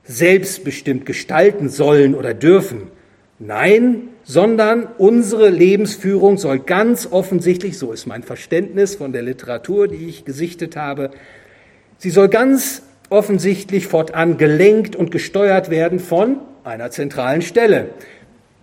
selbstbestimmt 0.04 1.06
gestalten 1.06 1.70
sollen 1.70 2.16
oder 2.16 2.34
dürfen. 2.34 2.88
Nein, 3.38 4.10
sondern 4.24 4.88
unsere 4.98 5.50
Lebensführung 5.50 6.38
soll 6.38 6.60
ganz 6.60 7.10
offensichtlich, 7.12 7.78
so 7.78 7.92
ist 7.92 8.06
mein 8.06 8.24
Verständnis 8.24 8.96
von 8.96 9.12
der 9.12 9.24
Literatur, 9.24 9.88
die 9.90 10.08
ich 10.08 10.24
gesichtet 10.24 10.78
habe, 10.78 11.12
sie 11.98 12.12
soll 12.12 12.30
ganz 12.30 12.82
offensichtlich 13.10 13.88
fortan 13.88 14.38
gelenkt 14.38 14.96
und 14.96 15.12
gesteuert 15.12 15.70
werden 15.70 16.00
von 16.00 16.38
einer 16.64 16.92
zentralen 16.92 17.42
Stelle, 17.42 17.90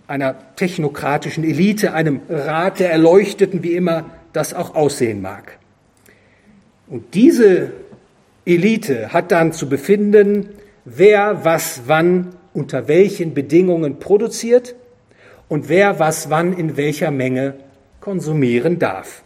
einer 0.06 0.36
technokratischen 0.56 1.44
Elite, 1.44 1.92
einem 1.92 2.20
Rat 2.28 2.80
der 2.80 2.90
Erleuchteten, 2.90 3.62
wie 3.62 3.74
immer 3.74 4.10
das 4.32 4.54
auch 4.54 4.74
aussehen 4.74 5.22
mag. 5.22 5.58
Und 6.88 7.14
diese 7.14 7.72
Elite 8.44 9.12
hat 9.12 9.30
dann 9.32 9.52
zu 9.52 9.68
befinden, 9.68 10.48
wer 10.84 11.44
was 11.44 11.82
wann 11.86 12.34
unter 12.54 12.88
welchen 12.88 13.34
Bedingungen 13.34 13.98
produziert 13.98 14.74
und 15.48 15.68
wer 15.68 15.98
was 15.98 16.30
wann 16.30 16.52
in 16.56 16.76
welcher 16.76 17.10
Menge 17.10 17.54
konsumieren 18.00 18.78
darf. 18.78 19.22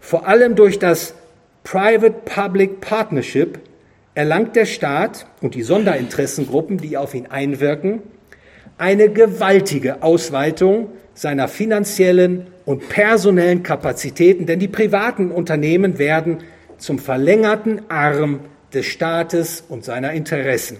Vor 0.00 0.26
allem 0.26 0.54
durch 0.54 0.78
das 0.78 1.14
Private-Public 1.64 2.80
Partnership 2.80 3.58
erlangt 4.14 4.54
der 4.54 4.66
Staat 4.66 5.26
und 5.40 5.54
die 5.54 5.62
Sonderinteressengruppen, 5.62 6.78
die 6.78 6.96
auf 6.96 7.14
ihn 7.14 7.26
einwirken, 7.26 8.02
eine 8.78 9.08
gewaltige 9.08 10.02
Ausweitung 10.02 10.90
seiner 11.14 11.48
finanziellen 11.48 12.48
und 12.64 12.88
personellen 12.88 13.62
Kapazitäten, 13.62 14.46
denn 14.46 14.58
die 14.58 14.68
privaten 14.68 15.30
Unternehmen 15.30 15.98
werden 15.98 16.38
zum 16.78 16.98
verlängerten 16.98 17.82
Arm 17.88 18.40
des 18.72 18.86
Staates 18.86 19.64
und 19.68 19.84
seiner 19.84 20.12
Interessen. 20.12 20.78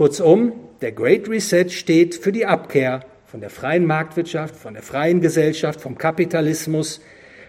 Kurzum, 0.00 0.52
der 0.80 0.92
Great 0.92 1.28
Reset 1.28 1.68
steht 1.68 2.14
für 2.14 2.32
die 2.32 2.46
Abkehr 2.46 3.00
von 3.26 3.42
der 3.42 3.50
freien 3.50 3.84
Marktwirtschaft, 3.84 4.56
von 4.56 4.72
der 4.72 4.82
freien 4.82 5.20
Gesellschaft, 5.20 5.78
vom 5.78 5.98
Kapitalismus 5.98 7.02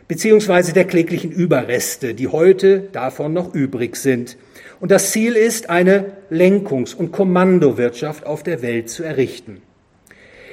beziehungsweise 0.10 0.74
der 0.74 0.84
kläglichen 0.84 1.32
Überreste, 1.32 2.14
die 2.14 2.28
heute 2.28 2.90
davon 2.92 3.32
noch 3.32 3.56
übrig 3.56 3.96
sind. 3.96 4.36
Und 4.82 4.92
das 4.92 5.12
Ziel 5.12 5.38
ist, 5.38 5.70
eine 5.70 6.12
Lenkungs- 6.30 6.94
und 6.94 7.14
Kommandowirtschaft 7.14 8.26
auf 8.26 8.44
der 8.44 8.62
Welt 8.62 8.90
zu 8.90 9.04
errichten. 9.04 9.62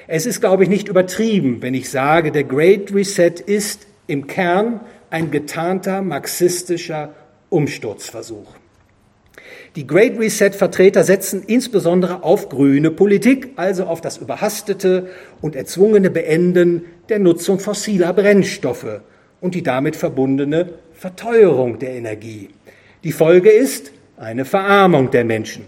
Es 0.06 0.24
ist, 0.24 0.38
glaube 0.38 0.62
ich, 0.62 0.68
nicht 0.68 0.86
übertrieben, 0.86 1.62
wenn 1.62 1.74
ich 1.74 1.90
sage, 1.90 2.30
der 2.30 2.44
Great 2.44 2.94
Reset 2.94 3.40
ist 3.44 3.88
im 4.06 4.28
Kern 4.28 4.82
ein 5.10 5.32
getarnter 5.32 6.00
marxistischer 6.02 7.12
Umsturzversuch. 7.50 8.57
Die 9.78 9.86
Great 9.86 10.18
Reset-Vertreter 10.18 11.04
setzen 11.04 11.44
insbesondere 11.46 12.24
auf 12.24 12.48
grüne 12.48 12.90
Politik, 12.90 13.50
also 13.54 13.84
auf 13.84 14.00
das 14.00 14.16
überhastete 14.16 15.06
und 15.40 15.54
erzwungene 15.54 16.10
Beenden 16.10 16.86
der 17.08 17.20
Nutzung 17.20 17.60
fossiler 17.60 18.12
Brennstoffe 18.12 19.02
und 19.40 19.54
die 19.54 19.62
damit 19.62 19.94
verbundene 19.94 20.70
Verteuerung 20.94 21.78
der 21.78 21.90
Energie. 21.90 22.50
Die 23.04 23.12
Folge 23.12 23.50
ist 23.50 23.92
eine 24.16 24.44
Verarmung 24.44 25.12
der 25.12 25.24
Menschen. 25.24 25.64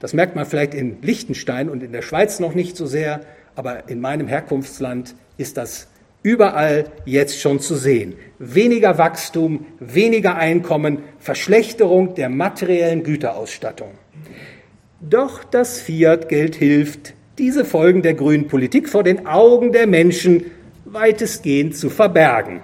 Das 0.00 0.14
merkt 0.14 0.34
man 0.34 0.44
vielleicht 0.44 0.74
in 0.74 1.00
Liechtenstein 1.00 1.68
und 1.68 1.84
in 1.84 1.92
der 1.92 2.02
Schweiz 2.02 2.40
noch 2.40 2.56
nicht 2.56 2.76
so 2.76 2.86
sehr, 2.86 3.20
aber 3.54 3.88
in 3.88 4.00
meinem 4.00 4.26
Herkunftsland 4.26 5.14
ist 5.36 5.58
das 5.58 5.86
überall 6.22 6.86
jetzt 7.04 7.40
schon 7.40 7.60
zu 7.60 7.74
sehen. 7.74 8.14
Weniger 8.38 8.98
Wachstum, 8.98 9.66
weniger 9.80 10.36
Einkommen, 10.36 10.98
Verschlechterung 11.18 12.14
der 12.14 12.28
materiellen 12.28 13.02
Güterausstattung. 13.02 13.90
Doch 15.00 15.42
das 15.44 15.80
Fiat-Geld 15.80 16.54
hilft, 16.54 17.14
diese 17.38 17.64
Folgen 17.64 18.02
der 18.02 18.14
grünen 18.14 18.46
Politik 18.46 18.88
vor 18.88 19.02
den 19.02 19.26
Augen 19.26 19.72
der 19.72 19.86
Menschen 19.86 20.44
weitestgehend 20.84 21.76
zu 21.76 21.90
verbergen. 21.90 22.60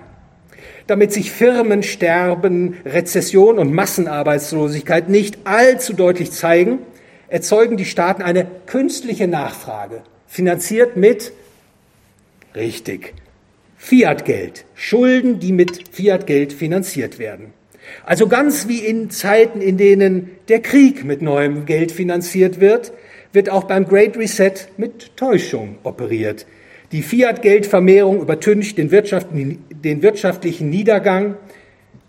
Damit 0.86 1.12
sich 1.12 1.30
Firmensterben, 1.32 2.76
Rezession 2.84 3.58
und 3.58 3.74
Massenarbeitslosigkeit 3.74 5.08
nicht 5.08 5.38
allzu 5.44 5.92
deutlich 5.92 6.30
zeigen, 6.30 6.78
erzeugen 7.28 7.76
die 7.76 7.84
Staaten 7.84 8.22
eine 8.22 8.46
künstliche 8.66 9.28
Nachfrage, 9.28 10.02
finanziert 10.26 10.96
mit, 10.96 11.32
richtig, 12.54 13.14
Fiat-Geld, 13.78 14.66
Schulden, 14.74 15.38
die 15.38 15.52
mit 15.52 15.84
Fiat-Geld 15.92 16.52
finanziert 16.52 17.18
werden. 17.18 17.52
Also 18.04 18.26
ganz 18.26 18.68
wie 18.68 18.80
in 18.80 19.08
Zeiten, 19.08 19.60
in 19.60 19.78
denen 19.78 20.32
der 20.48 20.60
Krieg 20.60 21.04
mit 21.04 21.22
neuem 21.22 21.64
Geld 21.64 21.92
finanziert 21.92 22.60
wird, 22.60 22.92
wird 23.32 23.48
auch 23.48 23.64
beim 23.64 23.86
Great 23.86 24.16
Reset 24.18 24.52
mit 24.76 25.16
Täuschung 25.16 25.78
operiert. 25.84 26.44
Die 26.92 27.02
Fiat-Geldvermehrung 27.02 28.20
übertüncht 28.20 28.78
den, 28.78 28.90
den, 28.90 30.02
wirtschaftlichen 30.02 30.70
Niedergang, 30.70 31.36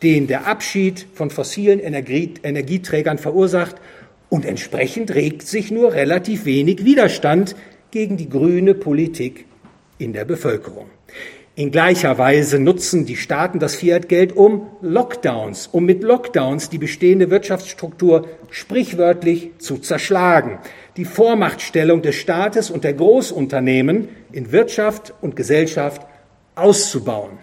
den 0.01 0.27
der 0.27 0.47
Abschied 0.47 1.05
von 1.13 1.29
fossilen 1.29 1.79
Energie, 1.79 2.33
Energieträgern 2.43 3.17
verursacht 3.19 3.75
und 4.29 4.45
entsprechend 4.45 5.13
regt 5.13 5.43
sich 5.43 5.71
nur 5.71 5.93
relativ 5.93 6.45
wenig 6.45 6.83
Widerstand 6.83 7.55
gegen 7.91 8.17
die 8.17 8.29
grüne 8.29 8.73
Politik 8.73 9.45
in 9.97 10.13
der 10.13 10.25
Bevölkerung. 10.25 10.87
In 11.59 11.71
gleicher 11.71 12.17
Weise 12.17 12.57
nutzen 12.57 13.05
die 13.05 13.17
Staaten 13.17 13.59
das 13.59 13.75
Fiat-Geld, 13.75 14.33
um 14.33 14.67
Lockdowns, 14.79 15.67
um 15.67 15.83
mit 15.83 16.03
Lockdowns 16.03 16.69
die 16.69 16.77
bestehende 16.77 17.29
Wirtschaftsstruktur 17.31 18.29
sprichwörtlich 18.49 19.51
zu 19.57 19.77
zerschlagen, 19.77 20.59
die 20.95 21.03
Vormachtstellung 21.03 22.01
des 22.01 22.15
Staates 22.15 22.71
und 22.71 22.85
der 22.85 22.93
Großunternehmen 22.93 24.07
in 24.31 24.53
Wirtschaft 24.53 25.13
und 25.19 25.35
Gesellschaft 25.35 26.07
auszubauen. 26.55 27.39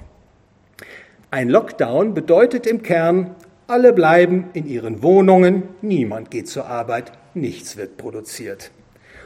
Ein 1.30 1.50
Lockdown 1.50 2.14
bedeutet 2.14 2.66
im 2.66 2.82
Kern, 2.82 3.34
alle 3.66 3.92
bleiben 3.92 4.46
in 4.54 4.66
ihren 4.66 5.02
Wohnungen, 5.02 5.64
niemand 5.82 6.30
geht 6.30 6.48
zur 6.48 6.64
Arbeit, 6.64 7.12
nichts 7.34 7.76
wird 7.76 7.98
produziert. 7.98 8.70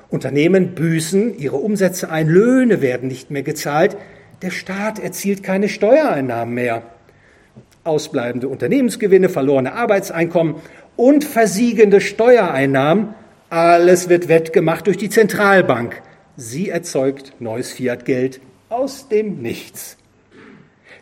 Unternehmen 0.09 0.75
büßen 0.75 1.39
ihre 1.39 1.59
Umsätze 1.59 2.11
ein, 2.11 2.27
Löhne 2.27 2.83
werden 2.83 3.07
nicht 3.07 3.31
mehr 3.31 3.45
gezahlt, 3.45 3.97
der 4.43 4.51
Staat 4.51 4.99
erzielt 4.99 5.43
keine 5.43 5.69
Steuereinnahmen 5.69 6.55
mehr. 6.55 6.83
Ausbleibende 7.85 8.49
Unternehmensgewinne, 8.49 9.29
verlorene 9.29 9.73
Arbeitseinkommen 9.73 10.57
und 10.97 11.25
versiegende 11.25 12.01
Steuereinnahmen, 12.01 13.15
alles 13.49 14.09
wird 14.09 14.29
wettgemacht 14.29 14.87
durch 14.87 14.97
die 14.97 15.11
Zentralbank. 15.11 16.03
Sie 16.37 16.69
erzeugt 16.69 17.35
neues 17.41 17.73
Fiat-Geld 17.73 18.41
aus 18.69 19.09
dem 19.09 19.43
Nichts. 19.43 19.97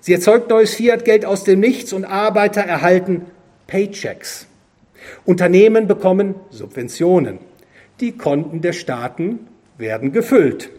Sie 0.00 0.14
erzeugt 0.14 0.48
neues 0.48 0.74
Fiat-Geld 0.74 1.24
aus 1.24 1.44
dem 1.44 1.60
Nichts 1.60 1.92
und 1.92 2.04
Arbeiter 2.04 2.62
erhalten 2.62 3.26
Paychecks. 3.66 4.46
Unternehmen 5.24 5.86
bekommen 5.86 6.36
Subventionen. 6.50 7.38
Die 8.00 8.12
Konten 8.12 8.62
der 8.62 8.72
Staaten 8.72 9.40
werden 9.76 10.12
gefüllt. 10.12 10.70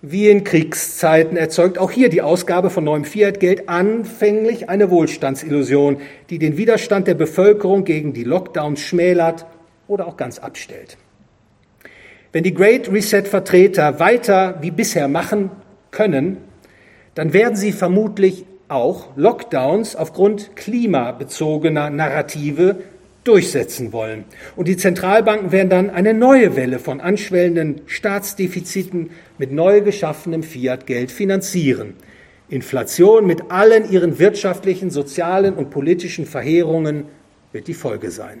Wie 0.00 0.28
in 0.28 0.44
Kriegszeiten 0.44 1.36
erzeugt 1.36 1.76
auch 1.76 1.90
hier 1.90 2.08
die 2.08 2.22
Ausgabe 2.22 2.70
von 2.70 2.84
neuem 2.84 3.04
Fiat-Geld 3.04 3.68
anfänglich 3.68 4.68
eine 4.68 4.90
Wohlstandsillusion, 4.90 5.96
die 6.30 6.38
den 6.38 6.56
Widerstand 6.56 7.08
der 7.08 7.14
Bevölkerung 7.14 7.82
gegen 7.84 8.12
die 8.12 8.22
Lockdowns 8.22 8.80
schmälert 8.80 9.44
oder 9.88 10.06
auch 10.06 10.16
ganz 10.16 10.38
abstellt. 10.38 10.96
Wenn 12.30 12.44
die 12.44 12.54
Great 12.54 12.92
Reset-Vertreter 12.92 13.98
weiter 13.98 14.58
wie 14.60 14.70
bisher 14.70 15.08
machen 15.08 15.50
können, 15.90 16.36
dann 17.16 17.32
werden 17.32 17.56
sie 17.56 17.72
vermutlich 17.72 18.44
auch 18.68 19.08
Lockdowns 19.16 19.96
aufgrund 19.96 20.54
klimabezogener 20.54 21.90
Narrative 21.90 22.76
durchsetzen 23.28 23.92
wollen. 23.92 24.24
Und 24.56 24.68
die 24.68 24.76
Zentralbanken 24.76 25.52
werden 25.52 25.68
dann 25.68 25.90
eine 25.90 26.14
neue 26.14 26.56
Welle 26.56 26.78
von 26.78 27.00
anschwellenden 27.00 27.82
Staatsdefiziten 27.86 29.10
mit 29.36 29.52
neu 29.52 29.82
geschaffenem 29.82 30.42
Fiat-Geld 30.42 31.12
finanzieren. 31.12 31.94
Inflation 32.48 33.26
mit 33.26 33.50
allen 33.50 33.90
ihren 33.90 34.18
wirtschaftlichen, 34.18 34.90
sozialen 34.90 35.54
und 35.54 35.68
politischen 35.68 36.24
Verheerungen 36.24 37.04
wird 37.52 37.68
die 37.68 37.74
Folge 37.74 38.10
sein. 38.10 38.40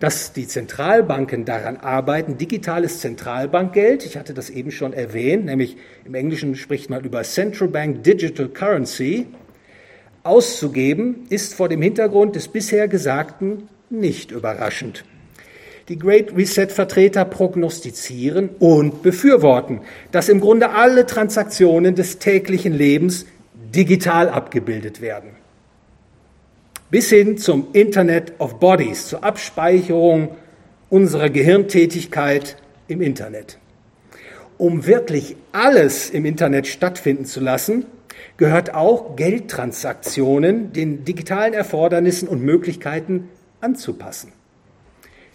Dass 0.00 0.32
die 0.32 0.48
Zentralbanken 0.48 1.44
daran 1.44 1.76
arbeiten, 1.76 2.38
digitales 2.38 3.00
Zentralbankgeld, 3.00 4.04
ich 4.04 4.16
hatte 4.16 4.34
das 4.34 4.50
eben 4.50 4.72
schon 4.72 4.92
erwähnt, 4.92 5.44
nämlich 5.44 5.76
im 6.04 6.14
Englischen 6.14 6.56
spricht 6.56 6.90
man 6.90 7.04
über 7.04 7.22
Central 7.22 7.68
Bank 7.68 8.02
Digital 8.02 8.48
Currency, 8.48 9.26
auszugeben, 10.22 11.26
ist 11.28 11.54
vor 11.54 11.68
dem 11.68 11.82
Hintergrund 11.82 12.36
des 12.36 12.48
bisher 12.48 12.88
Gesagten 12.88 13.68
nicht 13.88 14.30
überraschend. 14.30 15.04
Die 15.88 15.98
Great 15.98 16.36
Reset-Vertreter 16.36 17.24
prognostizieren 17.24 18.50
und 18.60 19.02
befürworten, 19.02 19.80
dass 20.12 20.28
im 20.28 20.40
Grunde 20.40 20.70
alle 20.70 21.04
Transaktionen 21.06 21.96
des 21.96 22.18
täglichen 22.18 22.72
Lebens 22.72 23.26
digital 23.74 24.28
abgebildet 24.28 25.00
werden. 25.00 25.30
Bis 26.90 27.08
hin 27.08 27.38
zum 27.38 27.68
Internet 27.72 28.34
of 28.38 28.60
Bodies, 28.60 29.08
zur 29.08 29.24
Abspeicherung 29.24 30.36
unserer 30.90 31.30
Gehirntätigkeit 31.30 32.56
im 32.88 33.00
Internet. 33.00 33.58
Um 34.58 34.86
wirklich 34.86 35.36
alles 35.52 36.10
im 36.10 36.24
Internet 36.24 36.66
stattfinden 36.66 37.24
zu 37.24 37.40
lassen, 37.40 37.86
gehört 38.40 38.74
auch 38.74 39.16
Geldtransaktionen 39.16 40.72
den 40.72 41.04
digitalen 41.04 41.52
Erfordernissen 41.52 42.26
und 42.26 42.42
Möglichkeiten 42.42 43.28
anzupassen. 43.60 44.32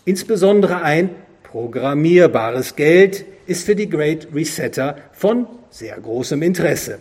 Insbesondere 0.06 0.82
ein 0.82 1.12
programmierbares 1.44 2.76
Geld 2.76 3.26
ist 3.46 3.68
für 3.68 3.76
die 3.76 3.90
Great 3.90 4.30
Resetter 4.34 4.98
von 5.12 5.46
sehr 5.70 5.96
großem 6.00 6.42
Interesse. 6.42 6.98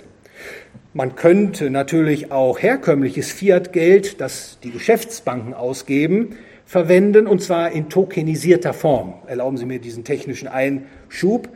Man 0.92 1.16
könnte 1.16 1.70
natürlich 1.70 2.30
auch 2.30 2.58
herkömmliches 2.60 3.32
Fiat-Geld, 3.32 4.20
das 4.20 4.58
die 4.62 4.72
Geschäftsbanken 4.72 5.54
ausgeben, 5.54 6.36
verwenden, 6.66 7.26
und 7.26 7.42
zwar 7.42 7.72
in 7.72 7.88
tokenisierter 7.88 8.74
Form. 8.74 9.14
Erlauben 9.26 9.56
Sie 9.56 9.64
mir 9.64 9.78
diesen 9.78 10.04
technischen 10.04 10.48
Einschub. 10.48 11.48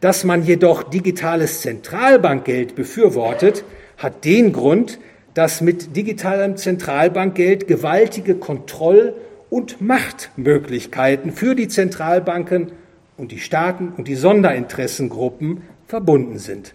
Dass 0.00 0.24
man 0.24 0.44
jedoch 0.44 0.82
digitales 0.82 1.60
Zentralbankgeld 1.62 2.74
befürwortet, 2.74 3.64
hat 3.96 4.24
den 4.24 4.52
Grund, 4.52 4.98
dass 5.34 5.60
mit 5.60 5.96
digitalem 5.96 6.56
Zentralbankgeld 6.56 7.66
gewaltige 7.66 8.36
Kontroll- 8.36 9.14
und 9.50 9.80
Machtmöglichkeiten 9.80 11.32
für 11.32 11.54
die 11.54 11.68
Zentralbanken 11.68 12.72
und 13.16 13.32
die 13.32 13.38
Staaten 13.38 13.92
und 13.96 14.08
die 14.08 14.16
Sonderinteressengruppen 14.16 15.62
verbunden 15.86 16.38
sind. 16.38 16.74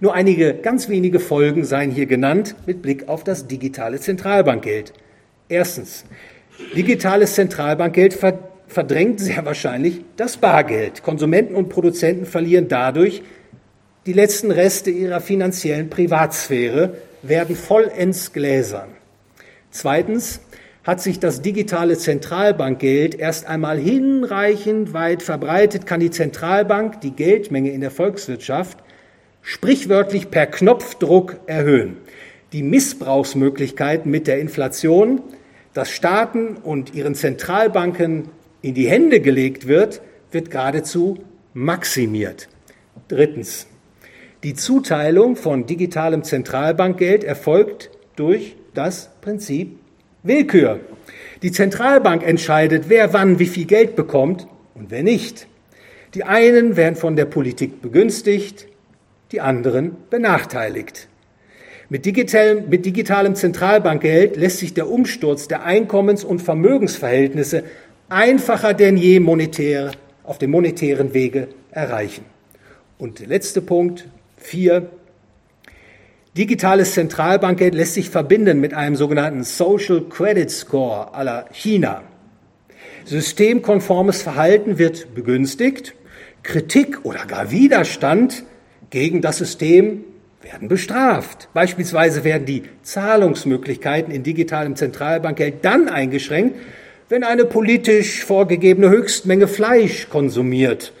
Nur 0.00 0.14
einige 0.14 0.54
ganz 0.54 0.88
wenige 0.88 1.20
Folgen 1.20 1.64
seien 1.64 1.90
hier 1.90 2.06
genannt 2.06 2.56
mit 2.66 2.82
Blick 2.82 3.08
auf 3.08 3.22
das 3.22 3.46
digitale 3.46 4.00
Zentralbankgeld. 4.00 4.92
Erstens, 5.48 6.04
digitales 6.74 7.34
Zentralbankgeld 7.34 8.18
verdrängt 8.66 9.20
sehr 9.20 9.44
wahrscheinlich 9.44 10.00
das 10.16 10.38
Bargeld. 10.38 11.02
Konsumenten 11.02 11.54
und 11.54 11.68
Produzenten 11.68 12.26
verlieren 12.26 12.68
dadurch 12.68 13.22
die 14.06 14.12
letzten 14.12 14.50
Reste 14.50 14.90
ihrer 14.90 15.20
finanziellen 15.20 15.88
Privatsphäre 15.88 16.96
werden 17.22 17.54
vollends 17.54 18.32
gläsern. 18.32 18.88
Zweitens 19.70 20.40
hat 20.84 21.00
sich 21.00 21.20
das 21.20 21.42
digitale 21.42 21.96
Zentralbankgeld 21.96 23.14
erst 23.14 23.46
einmal 23.46 23.78
hinreichend 23.78 24.92
weit 24.92 25.22
verbreitet, 25.22 25.86
kann 25.86 26.00
die 26.00 26.10
Zentralbank 26.10 27.00
die 27.00 27.12
Geldmenge 27.12 27.70
in 27.70 27.80
der 27.80 27.92
Volkswirtschaft 27.92 28.78
sprichwörtlich 29.42 30.30
per 30.30 30.46
Knopfdruck 30.46 31.38
erhöhen. 31.46 31.98
Die 32.52 32.62
Missbrauchsmöglichkeiten 32.62 34.10
mit 34.10 34.26
der 34.26 34.40
Inflation, 34.40 35.22
dass 35.74 35.90
Staaten 35.90 36.56
und 36.56 36.94
ihren 36.94 37.14
Zentralbanken 37.14 38.28
in 38.60 38.74
die 38.74 38.88
Hände 38.88 39.20
gelegt 39.20 39.68
wird, 39.68 40.02
wird 40.32 40.50
geradezu 40.50 41.18
maximiert. 41.54 42.48
Drittens. 43.08 43.66
Die 44.42 44.54
Zuteilung 44.54 45.36
von 45.36 45.66
digitalem 45.66 46.24
Zentralbankgeld 46.24 47.22
erfolgt 47.22 47.90
durch 48.16 48.56
das 48.74 49.10
Prinzip 49.20 49.78
Willkür. 50.24 50.80
Die 51.42 51.52
Zentralbank 51.52 52.26
entscheidet, 52.26 52.86
wer 52.88 53.12
wann 53.12 53.38
wie 53.38 53.46
viel 53.46 53.66
Geld 53.66 53.94
bekommt 53.94 54.48
und 54.74 54.90
wer 54.90 55.04
nicht. 55.04 55.46
Die 56.14 56.24
einen 56.24 56.76
werden 56.76 56.96
von 56.96 57.14
der 57.14 57.26
Politik 57.26 57.82
begünstigt, 57.82 58.66
die 59.30 59.40
anderen 59.40 59.94
benachteiligt. 60.10 61.06
Mit 61.88 62.04
digitalem, 62.04 62.68
mit 62.68 62.84
digitalem 62.84 63.36
Zentralbankgeld 63.36 64.36
lässt 64.36 64.58
sich 64.58 64.74
der 64.74 64.90
Umsturz 64.90 65.46
der 65.46 65.64
Einkommens- 65.64 66.24
und 66.24 66.42
Vermögensverhältnisse 66.42 67.62
einfacher 68.08 68.74
denn 68.74 68.96
je 68.96 69.20
monetär 69.20 69.92
auf 70.24 70.38
dem 70.38 70.50
monetären 70.50 71.14
Wege 71.14 71.46
erreichen. 71.70 72.24
Und 72.98 73.20
der 73.20 73.28
letzte 73.28 73.62
Punkt, 73.62 74.08
Vier, 74.42 74.90
digitales 76.36 76.94
Zentralbankgeld 76.94 77.74
lässt 77.74 77.94
sich 77.94 78.10
verbinden 78.10 78.60
mit 78.60 78.74
einem 78.74 78.96
sogenannten 78.96 79.44
Social 79.44 80.02
Credit 80.10 80.50
Score 80.50 81.14
aller 81.14 81.46
China. 81.52 82.02
Systemkonformes 83.04 84.22
Verhalten 84.22 84.78
wird 84.78 85.14
begünstigt, 85.14 85.94
Kritik 86.42 87.04
oder 87.04 87.24
gar 87.26 87.52
Widerstand 87.52 88.42
gegen 88.90 89.22
das 89.22 89.38
System 89.38 90.04
werden 90.42 90.66
bestraft. 90.68 91.48
Beispielsweise 91.54 92.24
werden 92.24 92.44
die 92.44 92.64
Zahlungsmöglichkeiten 92.82 94.12
in 94.12 94.24
digitalem 94.24 94.74
Zentralbankgeld 94.74 95.64
dann 95.64 95.88
eingeschränkt, 95.88 96.56
wenn 97.08 97.22
eine 97.22 97.44
politisch 97.44 98.24
vorgegebene 98.24 98.90
Höchstmenge 98.90 99.46
Fleisch 99.46 100.08
konsumiert 100.08 100.92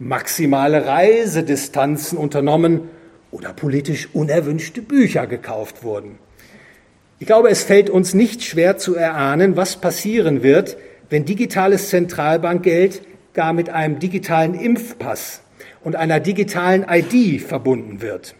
maximale 0.00 0.86
Reisedistanzen 0.86 2.18
unternommen 2.18 2.88
oder 3.30 3.52
politisch 3.52 4.08
unerwünschte 4.12 4.82
Bücher 4.82 5.26
gekauft 5.26 5.84
wurden. 5.84 6.18
Ich 7.18 7.26
glaube, 7.26 7.50
es 7.50 7.62
fällt 7.62 7.90
uns 7.90 8.14
nicht 8.14 8.42
schwer 8.42 8.78
zu 8.78 8.96
erahnen, 8.96 9.56
was 9.56 9.76
passieren 9.76 10.42
wird, 10.42 10.78
wenn 11.10 11.26
digitales 11.26 11.90
Zentralbankgeld 11.90 13.02
gar 13.34 13.52
mit 13.52 13.68
einem 13.68 13.98
digitalen 13.98 14.54
Impfpass 14.54 15.42
und 15.84 15.96
einer 15.96 16.18
digitalen 16.18 16.86
ID 16.88 17.42
verbunden 17.42 18.00
wird. 18.00 18.34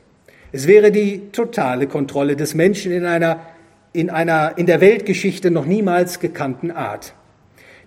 Es 0.52 0.66
wäre 0.66 0.90
die 0.90 1.30
totale 1.30 1.86
Kontrolle 1.86 2.36
des 2.36 2.54
Menschen 2.54 2.90
in 2.90 3.04
einer, 3.04 3.40
in 3.92 4.08
einer 4.08 4.56
in 4.56 4.64
der 4.64 4.80
Weltgeschichte 4.80 5.50
noch 5.50 5.66
niemals 5.66 6.18
gekannten 6.18 6.70
Art. 6.70 7.14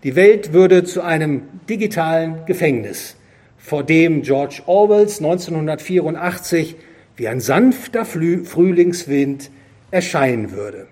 Die 0.03 0.15
Welt 0.15 0.53
würde 0.53 0.83
zu 0.83 1.01
einem 1.01 1.41
digitalen 1.67 2.45
Gefängnis, 2.45 3.15
vor 3.63 3.83
dem 3.83 4.23
George 4.23 4.61
Orwells 4.65 5.19
1984 5.19 6.75
wie 7.15 7.29
ein 7.29 7.39
sanfter 7.39 8.03
Frühlingswind 8.03 9.49
erscheinen 9.89 10.51
würde. 10.51 10.87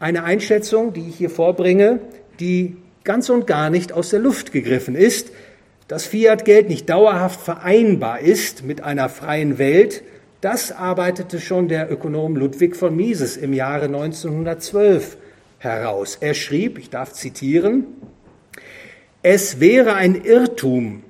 Eine 0.00 0.24
Einschätzung, 0.24 0.94
die 0.94 1.06
ich 1.06 1.16
hier 1.16 1.28
vorbringe, 1.28 2.00
die 2.40 2.76
ganz 3.04 3.28
und 3.28 3.46
gar 3.46 3.68
nicht 3.68 3.92
aus 3.92 4.08
der 4.08 4.20
Luft 4.20 4.52
gegriffen 4.52 4.94
ist, 4.94 5.32
dass 5.86 6.06
Fiat-Geld 6.06 6.70
nicht 6.70 6.88
dauerhaft 6.88 7.40
vereinbar 7.40 8.20
ist 8.20 8.64
mit 8.64 8.82
einer 8.82 9.10
freien 9.10 9.58
Welt, 9.58 10.02
das 10.40 10.72
arbeitete 10.72 11.40
schon 11.40 11.68
der 11.68 11.92
Ökonom 11.92 12.36
Ludwig 12.36 12.74
von 12.74 12.96
Mises 12.96 13.36
im 13.36 13.52
Jahre 13.52 13.84
1912 13.84 15.18
heraus. 15.58 16.16
Er 16.20 16.34
schrieb, 16.34 16.78
ich 16.78 16.88
darf 16.88 17.12
zitieren, 17.12 17.84
es 19.22 19.60
wäre 19.60 19.94
ein 19.94 20.24
Irrtum, 20.24 21.04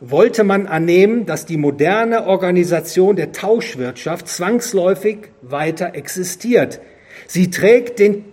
wollte 0.00 0.44
man 0.44 0.66
annehmen, 0.66 1.26
dass 1.26 1.46
die 1.46 1.56
moderne 1.56 2.26
Organisation 2.26 3.16
der 3.16 3.32
Tauschwirtschaft 3.32 4.28
zwangsläufig 4.28 5.30
weiter 5.42 5.94
existiert. 5.94 6.80
Sie 7.26 7.50
trägt 7.50 7.98
den, 7.98 8.26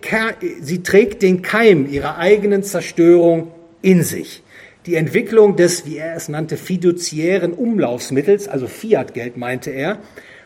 sie 0.60 0.82
trägt 0.82 1.22
den 1.22 1.42
Keim 1.42 1.88
ihrer 1.90 2.18
eigenen 2.18 2.62
Zerstörung 2.62 3.50
in 3.82 4.02
sich. 4.02 4.42
Die 4.86 4.96
Entwicklung 4.96 5.56
des, 5.56 5.86
wie 5.86 5.96
er 5.96 6.14
es 6.14 6.28
nannte, 6.28 6.56
fiduziären 6.56 7.54
Umlaufsmittels, 7.54 8.48
also 8.48 8.66
Fiat-Geld 8.66 9.36
meinte 9.36 9.70
er, 9.70 9.98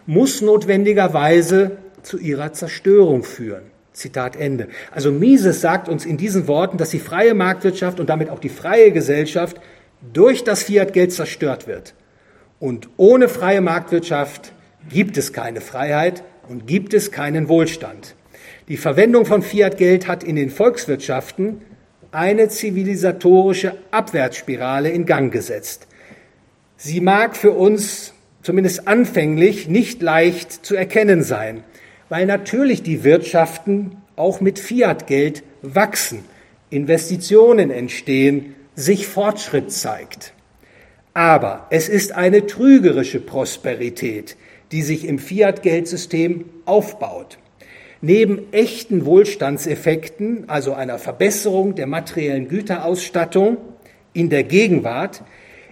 muss 0.07 0.41
notwendigerweise 0.41 1.79
zu 2.03 2.19
ihrer 2.19 2.53
Zerstörung 2.53 3.25
führen. 3.25 3.65
Zitat 3.99 4.37
Ende. 4.37 4.69
Also 4.91 5.13
Mises 5.13 5.61
sagt 5.61 5.89
uns 5.89 6.07
in 6.07 6.17
diesen 6.17 6.49
Worten, 6.49 6.79
dass 6.79 6.91
die 6.91 6.99
freie 6.99 7.35
Marktwirtschaft 7.35 8.01
und 8.01 8.09
damit 8.09 8.31
auch 8.31 8.39
die 8.39 8.49
freie 8.49 8.93
Gesellschaft 8.93 9.61
durch 10.13 10.45
das 10.45 10.63
Fiat-Geld 10.63 11.13
zerstört 11.13 11.67
wird. 11.67 11.95
Und 12.61 12.89
ohne 12.97 13.29
freie 13.29 13.61
Marktwirtschaft 13.61 14.53
gibt 14.89 15.17
es 15.17 15.33
keine 15.33 15.61
Freiheit 15.61 16.23
und 16.49 16.67
gibt 16.67 16.95
es 16.95 17.13
keinen 17.13 17.49
Wohlstand. 17.49 18.15
Die 18.69 18.77
Verwendung 18.77 19.27
von 19.27 19.43
Fiat-Geld 19.43 20.09
hat 20.09 20.25
in 20.25 20.37
den 20.37 20.51
Volkswirtschaften 20.51 21.63
eine 22.11 22.49
zivilisatorische 22.49 23.75
Abwärtsspirale 23.91 24.91
in 24.91 25.05
Gang 25.07 25.33
gesetzt. 25.33 25.87
Sie 26.77 27.01
mag 27.01 27.37
für 27.37 27.53
uns 27.53 28.15
zumindest 28.43 28.89
anfänglich 28.89 29.69
nicht 29.69 30.01
leicht 30.01 30.65
zu 30.65 30.75
erkennen 30.75 31.23
sein, 31.23 31.65
weil 32.09 32.27
natürlich 32.27 32.83
die 32.83 33.05
Wirtschaften 33.05 33.97
auch 34.17 34.41
mit 34.41 34.59
Fiat-Geld 34.59 35.43
wachsen, 35.63 36.25
Investitionen 36.71 37.71
entstehen, 37.71 38.55
sich 38.75 39.07
Fortschritt 39.07 39.73
zeigt. 39.73 40.35
Aber 41.15 41.67
es 41.71 41.89
ist 41.89 42.13
eine 42.13 42.47
trügerische 42.47 43.21
Prosperität, 43.21 44.37
die 44.71 44.83
sich 44.83 45.07
im 45.07 45.19
Fiat-Geldsystem 45.19 46.45
aufbaut. 46.65 47.39
Neben 48.01 48.53
echten 48.53 49.05
Wohlstandseffekten, 49.05 50.49
also 50.49 50.75
einer 50.75 50.99
Verbesserung 50.99 51.75
der 51.75 51.89
materiellen 51.89 52.49
Güterausstattung 52.49 53.57
in 54.13 54.31
der 54.31 54.45
Gegenwart, 54.45 55.23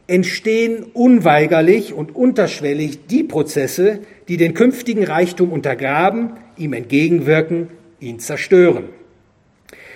entstehen 0.07 0.85
unweigerlich 0.93 1.93
und 1.93 2.15
unterschwellig 2.15 3.07
die 3.07 3.25
Prozesse, 3.25 4.01
die 4.29 4.37
den 4.37 4.55
künftigen 4.55 5.05
Reichtum 5.05 5.53
untergraben, 5.53 6.33
ihm 6.57 6.73
entgegenwirken, 6.73 7.69
ihn 8.01 8.19
zerstören. 8.19 8.85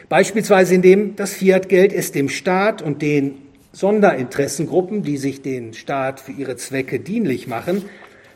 Beispielsweise 0.08 0.74
indem 0.74 1.14
das 1.14 1.32
Fiat-Geld 1.34 1.92
es 1.92 2.10
dem 2.10 2.28
Staat 2.28 2.82
und 2.82 3.02
den 3.02 3.36
Sonderinteressengruppen, 3.72 5.02
die 5.02 5.16
sich 5.16 5.42
den 5.42 5.74
Staat 5.74 6.18
für 6.18 6.32
ihre 6.32 6.56
Zwecke 6.56 6.98
dienlich 6.98 7.46
machen, 7.46 7.84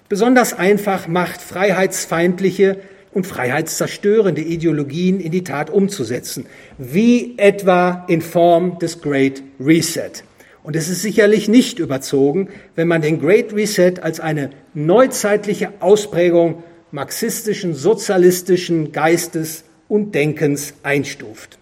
besonders 0.09 0.57
einfach 0.57 1.09
macht, 1.09 1.43
freiheitsfeindliche 1.43 2.79
und 3.13 3.27
freiheitszerstörende 3.27 4.43
Ideologien 4.43 5.19
in 5.19 5.33
die 5.33 5.43
Tat 5.43 5.71
umzusetzen, 5.71 6.47
wie 6.79 7.35
etwa 7.37 8.05
in 8.07 8.21
Form 8.21 8.79
des 8.79 9.01
Great 9.01 9.43
Reset. 9.59 10.23
Und 10.65 10.77
es 10.77 10.89
ist 10.89 11.03
sicherlich 11.03 11.47
nicht 11.47 11.79
überzogen, 11.79 12.49
wenn 12.75 12.89
man 12.89 13.03
den 13.03 13.21
Great 13.21 13.53
Reset 13.53 14.01
als 14.01 14.19
eine 14.19 14.49
neuzeitliche 14.73 15.75
Ausprägung 15.81 16.65
marxistischen, 16.91 17.75
sozialistischen 17.75 18.91
Geistes 18.91 19.65
und 19.89 20.15
Denkens 20.15 20.73
einstuft. 20.83 21.59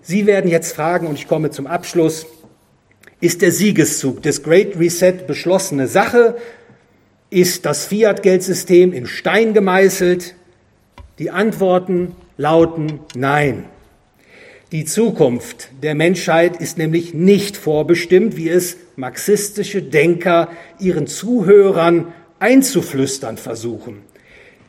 Sie 0.00 0.26
werden 0.26 0.50
jetzt 0.50 0.74
fragen, 0.74 1.06
und 1.06 1.18
ich 1.18 1.28
komme 1.28 1.50
zum 1.50 1.66
Abschluss, 1.66 2.26
ist 3.20 3.42
der 3.42 3.52
Siegeszug 3.52 4.22
des 4.22 4.42
Great 4.42 4.78
Reset 4.78 5.26
beschlossene 5.26 5.86
Sache? 5.86 6.36
Ist 7.28 7.66
das 7.66 7.84
Fiat-Geldsystem 7.86 8.94
in 8.94 9.06
Stein 9.06 9.52
gemeißelt? 9.52 10.34
Die 11.18 11.30
Antworten 11.30 12.16
lauten 12.38 13.00
Nein. 13.14 13.66
Die 14.72 14.86
Zukunft 14.86 15.68
der 15.82 15.94
Menschheit 15.94 16.56
ist 16.56 16.78
nämlich 16.78 17.12
nicht 17.12 17.58
vorbestimmt, 17.58 18.38
wie 18.38 18.48
es 18.48 18.78
marxistische 18.96 19.82
Denker 19.82 20.48
ihren 20.80 21.06
Zuhörern 21.06 22.14
einzuflüstern 22.38 23.36
versuchen. 23.36 23.98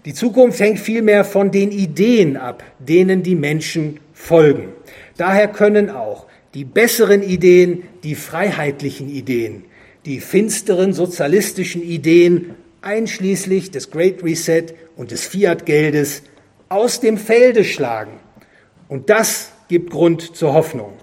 Die 0.04 0.14
Zukunft 0.14 0.60
hängt 0.60 0.80
vielmehr 0.80 1.24
von 1.24 1.52
den 1.52 1.72
Ideen 1.72 2.36
ab, 2.36 2.66
denen 2.80 3.24
die 3.24 3.36
Menschen 3.36 4.02
folgen. 4.14 4.74
Daher 5.16 5.48
können 5.48 5.90
auch 5.90 6.26
die 6.54 6.66
besseren 6.66 7.24
Ideen, 7.24 7.84
die 8.04 8.16
freiheitlichen 8.16 9.08
Ideen, 9.08 9.64
die 10.06 10.20
finsteren 10.20 10.92
sozialistischen 10.92 11.82
Ideen, 11.82 12.56
einschließlich 12.82 13.72
des 13.72 13.90
Great 13.90 14.22
Reset 14.22 14.66
und 14.98 15.12
des 15.12 15.26
Fiat-Geldes, 15.26 16.24
aus 16.68 17.00
dem 17.00 17.18
Felde 17.18 17.64
schlagen. 17.64 18.20
Und 18.90 19.10
das 19.10 19.53
gibt 19.74 19.90
Grund 19.90 20.36
zur 20.36 20.54
Hoffnung. 20.54 20.94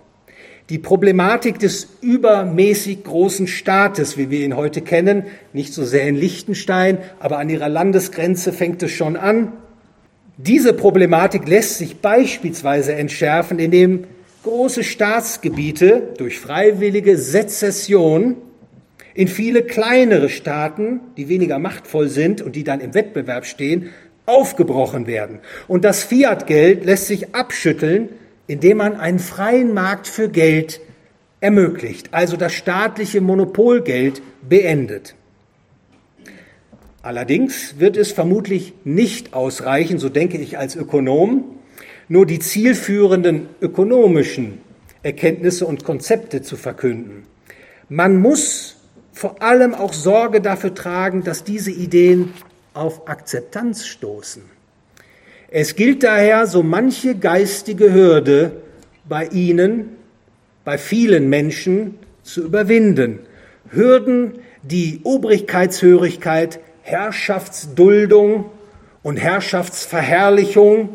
Die 0.68 0.78
Problematik 0.78 1.58
des 1.58 1.88
übermäßig 2.02 3.02
großen 3.02 3.48
Staates, 3.48 4.16
wie 4.16 4.30
wir 4.30 4.44
ihn 4.44 4.54
heute 4.54 4.80
kennen, 4.80 5.24
nicht 5.52 5.74
so 5.74 5.84
sehr 5.84 6.06
in 6.06 6.14
Liechtenstein, 6.14 6.98
aber 7.18 7.38
an 7.38 7.50
ihrer 7.50 7.68
Landesgrenze 7.68 8.52
fängt 8.52 8.80
es 8.84 8.92
schon 8.92 9.16
an. 9.16 9.54
Diese 10.36 10.72
Problematik 10.72 11.48
lässt 11.48 11.78
sich 11.78 11.96
beispielsweise 11.96 12.94
entschärfen, 12.94 13.58
indem 13.58 14.04
große 14.44 14.84
Staatsgebiete 14.84 16.10
durch 16.16 16.38
freiwillige 16.38 17.18
Sezession 17.18 18.36
in 19.14 19.26
viele 19.26 19.64
kleinere 19.64 20.28
Staaten, 20.28 21.00
die 21.16 21.28
weniger 21.28 21.58
machtvoll 21.58 22.08
sind 22.08 22.40
und 22.40 22.54
die 22.54 22.62
dann 22.62 22.78
im 22.78 22.94
Wettbewerb 22.94 23.46
stehen, 23.46 23.90
aufgebrochen 24.26 25.08
werden. 25.08 25.40
Und 25.66 25.84
das 25.84 26.04
Fiat-Geld 26.04 26.84
lässt 26.84 27.08
sich 27.08 27.34
abschütteln, 27.34 28.10
indem 28.50 28.78
man 28.78 28.96
einen 28.96 29.20
freien 29.20 29.72
Markt 29.74 30.08
für 30.08 30.28
Geld 30.28 30.80
ermöglicht, 31.40 32.12
also 32.12 32.36
das 32.36 32.52
staatliche 32.52 33.20
Monopolgeld 33.20 34.22
beendet. 34.42 35.14
Allerdings 37.00 37.78
wird 37.78 37.96
es 37.96 38.10
vermutlich 38.10 38.72
nicht 38.82 39.34
ausreichen, 39.34 40.00
so 40.00 40.08
denke 40.08 40.36
ich 40.38 40.58
als 40.58 40.74
Ökonom, 40.74 41.44
nur 42.08 42.26
die 42.26 42.40
zielführenden 42.40 43.46
ökonomischen 43.60 44.58
Erkenntnisse 45.04 45.64
und 45.64 45.84
Konzepte 45.84 46.42
zu 46.42 46.56
verkünden. 46.56 47.22
Man 47.88 48.16
muss 48.16 48.78
vor 49.12 49.40
allem 49.42 49.74
auch 49.74 49.92
Sorge 49.92 50.40
dafür 50.40 50.74
tragen, 50.74 51.22
dass 51.22 51.44
diese 51.44 51.70
Ideen 51.70 52.34
auf 52.74 53.06
Akzeptanz 53.08 53.86
stoßen. 53.86 54.42
Es 55.52 55.74
gilt 55.74 56.04
daher, 56.04 56.46
so 56.46 56.62
manche 56.62 57.16
geistige 57.16 57.92
Hürde 57.92 58.52
bei 59.08 59.26
Ihnen, 59.26 59.96
bei 60.64 60.78
vielen 60.78 61.28
Menschen 61.28 61.98
zu 62.22 62.44
überwinden. 62.44 63.18
Hürden, 63.68 64.38
die 64.62 65.00
Obrigkeitshörigkeit, 65.02 66.60
Herrschaftsduldung 66.82 68.44
und 69.02 69.16
Herrschaftsverherrlichung 69.16 70.94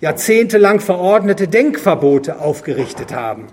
jahrzehntelang 0.00 0.80
verordnete 0.80 1.46
Denkverbote 1.46 2.40
aufgerichtet 2.40 3.14
haben. 3.14 3.46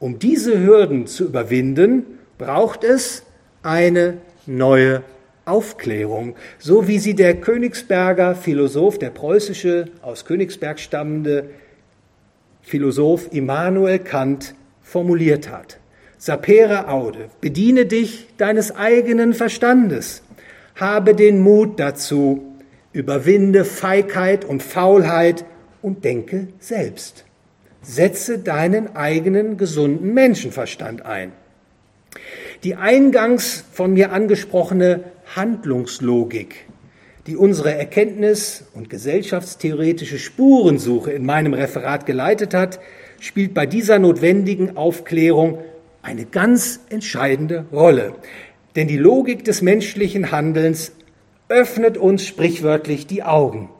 Um 0.00 0.18
diese 0.18 0.60
Hürden 0.60 1.06
zu 1.06 1.26
überwinden, 1.26 2.18
braucht 2.38 2.82
es 2.82 3.22
eine 3.62 4.18
neue 4.46 5.02
Aufklärung, 5.44 6.36
so 6.58 6.88
wie 6.88 6.98
sie 6.98 7.14
der 7.14 7.34
Königsberger 7.34 8.34
Philosoph, 8.34 8.98
der 8.98 9.10
preußische, 9.10 9.86
aus 10.02 10.24
Königsberg 10.24 10.78
stammende 10.78 11.50
Philosoph 12.62 13.32
Immanuel 13.32 13.98
Kant 13.98 14.54
formuliert 14.82 15.50
hat. 15.50 15.78
Sapere 16.16 16.88
aude, 16.88 17.28
bediene 17.40 17.84
dich 17.84 18.28
deines 18.38 18.74
eigenen 18.74 19.34
Verstandes, 19.34 20.22
habe 20.74 21.14
den 21.14 21.40
Mut 21.40 21.78
dazu, 21.78 22.54
überwinde 22.92 23.66
Feigheit 23.66 24.44
und 24.44 24.62
Faulheit 24.62 25.44
und 25.82 26.04
denke 26.04 26.48
selbst. 26.58 27.26
Setze 27.82 28.38
deinen 28.38 28.96
eigenen 28.96 29.58
gesunden 29.58 30.14
Menschenverstand 30.14 31.04
ein. 31.04 31.32
Die 32.62 32.76
eingangs 32.76 33.64
von 33.72 33.92
mir 33.92 34.12
angesprochene 34.12 35.04
Handlungslogik, 35.34 36.66
die 37.26 37.36
unsere 37.36 37.74
Erkenntnis- 37.74 38.64
und 38.74 38.90
gesellschaftstheoretische 38.90 40.18
Spurensuche 40.18 41.12
in 41.12 41.24
meinem 41.24 41.54
Referat 41.54 42.06
geleitet 42.06 42.54
hat, 42.54 42.80
spielt 43.20 43.54
bei 43.54 43.66
dieser 43.66 43.98
notwendigen 43.98 44.76
Aufklärung 44.76 45.58
eine 46.02 46.26
ganz 46.26 46.80
entscheidende 46.90 47.64
Rolle. 47.72 48.14
Denn 48.76 48.88
die 48.88 48.98
Logik 48.98 49.44
des 49.44 49.62
menschlichen 49.62 50.30
Handelns 50.30 50.92
öffnet 51.48 51.96
uns 51.96 52.26
sprichwörtlich 52.26 53.06
die 53.06 53.22
Augen. 53.22 53.70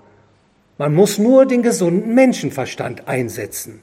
Man 0.78 0.94
muss 0.94 1.18
nur 1.18 1.46
den 1.46 1.62
gesunden 1.62 2.14
Menschenverstand 2.14 3.06
einsetzen. 3.08 3.80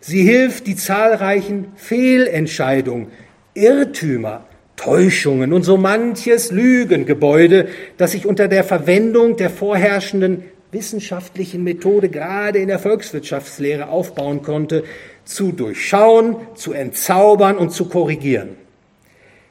Sie 0.00 0.22
hilft, 0.22 0.66
die 0.66 0.76
zahlreichen 0.76 1.68
Fehlentscheidungen, 1.76 3.08
Irrtümer, 3.54 4.46
Täuschungen 4.76 5.52
und 5.52 5.62
so 5.62 5.76
manches 5.76 6.50
Lügengebäude, 6.50 7.68
das 7.98 8.12
sich 8.12 8.26
unter 8.26 8.48
der 8.48 8.64
Verwendung 8.64 9.36
der 9.36 9.50
vorherrschenden 9.50 10.44
wissenschaftlichen 10.72 11.62
Methode 11.62 12.08
gerade 12.08 12.58
in 12.58 12.68
der 12.68 12.78
Volkswirtschaftslehre 12.78 13.88
aufbauen 13.88 14.42
konnte, 14.42 14.84
zu 15.24 15.52
durchschauen, 15.52 16.36
zu 16.54 16.72
entzaubern 16.72 17.58
und 17.58 17.70
zu 17.70 17.88
korrigieren. 17.88 18.56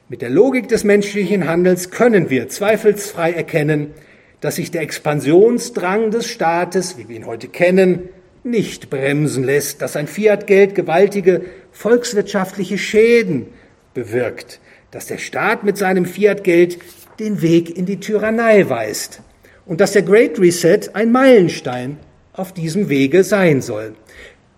Mit 0.08 0.20
der 0.20 0.30
Logik 0.30 0.68
des 0.68 0.84
menschlichen 0.84 1.48
Handelns 1.48 1.90
können 1.90 2.28
wir 2.28 2.48
zweifelsfrei 2.48 3.32
erkennen, 3.32 3.94
dass 4.40 4.56
sich 4.56 4.72
der 4.72 4.82
Expansionsdrang 4.82 6.10
des 6.10 6.26
Staates, 6.26 6.98
wie 6.98 7.08
wir 7.08 7.16
ihn 7.16 7.26
heute 7.26 7.46
kennen, 7.46 8.08
nicht 8.42 8.90
bremsen 8.90 9.44
lässt, 9.44 9.80
dass 9.80 9.94
ein 9.94 10.08
Fiat-Geld 10.08 10.74
gewaltige 10.74 11.42
volkswirtschaftliche 11.70 12.76
Schäden 12.76 13.46
bewirkt, 13.94 14.60
dass 14.90 15.06
der 15.06 15.18
Staat 15.18 15.64
mit 15.64 15.78
seinem 15.78 16.04
Fiat-Geld 16.04 16.78
den 17.18 17.42
Weg 17.42 17.76
in 17.76 17.86
die 17.86 18.00
Tyrannei 18.00 18.68
weist 18.68 19.22
und 19.66 19.80
dass 19.80 19.92
der 19.92 20.02
Great 20.02 20.38
Reset 20.38 20.90
ein 20.94 21.12
Meilenstein 21.12 21.98
auf 22.32 22.52
diesem 22.52 22.88
Wege 22.88 23.24
sein 23.24 23.62
soll. 23.62 23.94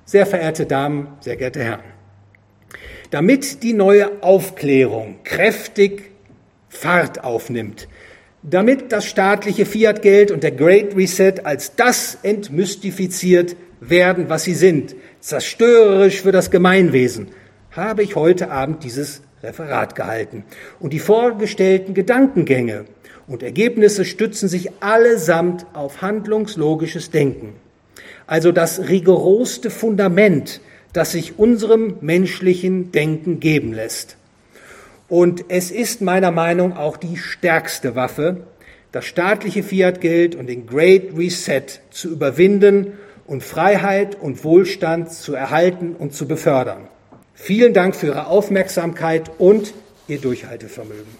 Sehr 0.05 0.27
verehrte 0.27 0.67
Damen, 0.67 1.09
sehr 1.21 1.37
geehrte 1.37 1.63
Herren, 1.63 1.85
damit 3.11 3.63
die 3.63 3.73
neue 3.73 4.23
Aufklärung 4.23 5.17
kräftig 5.25 6.11
Fahrt 6.69 7.23
aufnimmt, 7.23 7.89
damit 8.43 8.93
das 8.93 9.07
staatliche 9.07 9.65
Fiat-Geld 9.65 10.31
und 10.31 10.43
der 10.43 10.51
Great 10.51 10.97
Reset 10.97 11.35
als 11.45 11.77
das 11.77 12.19
entmystifiziert 12.23 13.57
werden, 13.81 14.29
was 14.29 14.45
sie 14.45 14.55
sind, 14.55 14.95
zerstörerisch 15.21 16.23
für 16.23 16.33
das 16.33 16.51
Gemeinwesen, 16.51 17.29
habe 17.77 18.03
ich 18.03 18.17
heute 18.17 18.51
Abend 18.51 18.85
dieses 18.85 19.23
Referat 19.43 19.95
gehalten. 19.95 20.45
Und 20.81 20.93
die 20.93 20.99
vorgestellten 20.99 21.95
Gedankengänge 21.95 22.87
und 23.27 23.43
Ergebnisse 23.43 24.05
stützen 24.05 24.49
sich 24.49 24.71
allesamt 24.83 25.67
auf 25.75 26.03
handlungslogisches 26.03 27.11
Denken 27.11 27.55
also 28.27 28.53
das 28.53 28.89
rigorosste 28.89 29.71
Fundament, 29.71 30.61
das 30.93 31.13
sich 31.13 31.39
unserem 31.39 31.97
menschlichen 32.01 32.93
Denken 32.93 33.41
geben 33.41 33.73
lässt. 33.73 34.17
Und 35.09 35.47
es 35.49 35.71
ist 35.71 36.01
meiner 36.01 36.31
Meinung 36.31 36.77
auch 36.77 36.97
die 36.97 37.17
stärkste 37.17 37.95
Waffe, 37.95 38.47
das 38.93 39.05
staatliche 39.05 39.63
Fiat-Geld 39.63 40.35
und 40.35 40.47
den 40.47 40.67
Great 40.67 41.17
Reset 41.17 41.65
zu 41.91 42.11
überwinden 42.11 42.93
und 43.27 43.43
Freiheit 43.43 44.17
und 44.21 44.45
Wohlstand 44.45 45.13
zu 45.13 45.35
erhalten 45.35 45.95
und 45.99 46.15
zu 46.15 46.27
befördern. 46.29 46.89
Vielen 47.45 47.75
Dank 47.75 47.95
für 47.95 48.07
Ihre 48.07 48.29
Aufmerksamkeit 48.29 49.31
und 49.37 49.75
Ihr 50.09 50.19
Durchhaltevermögen. 50.19 51.15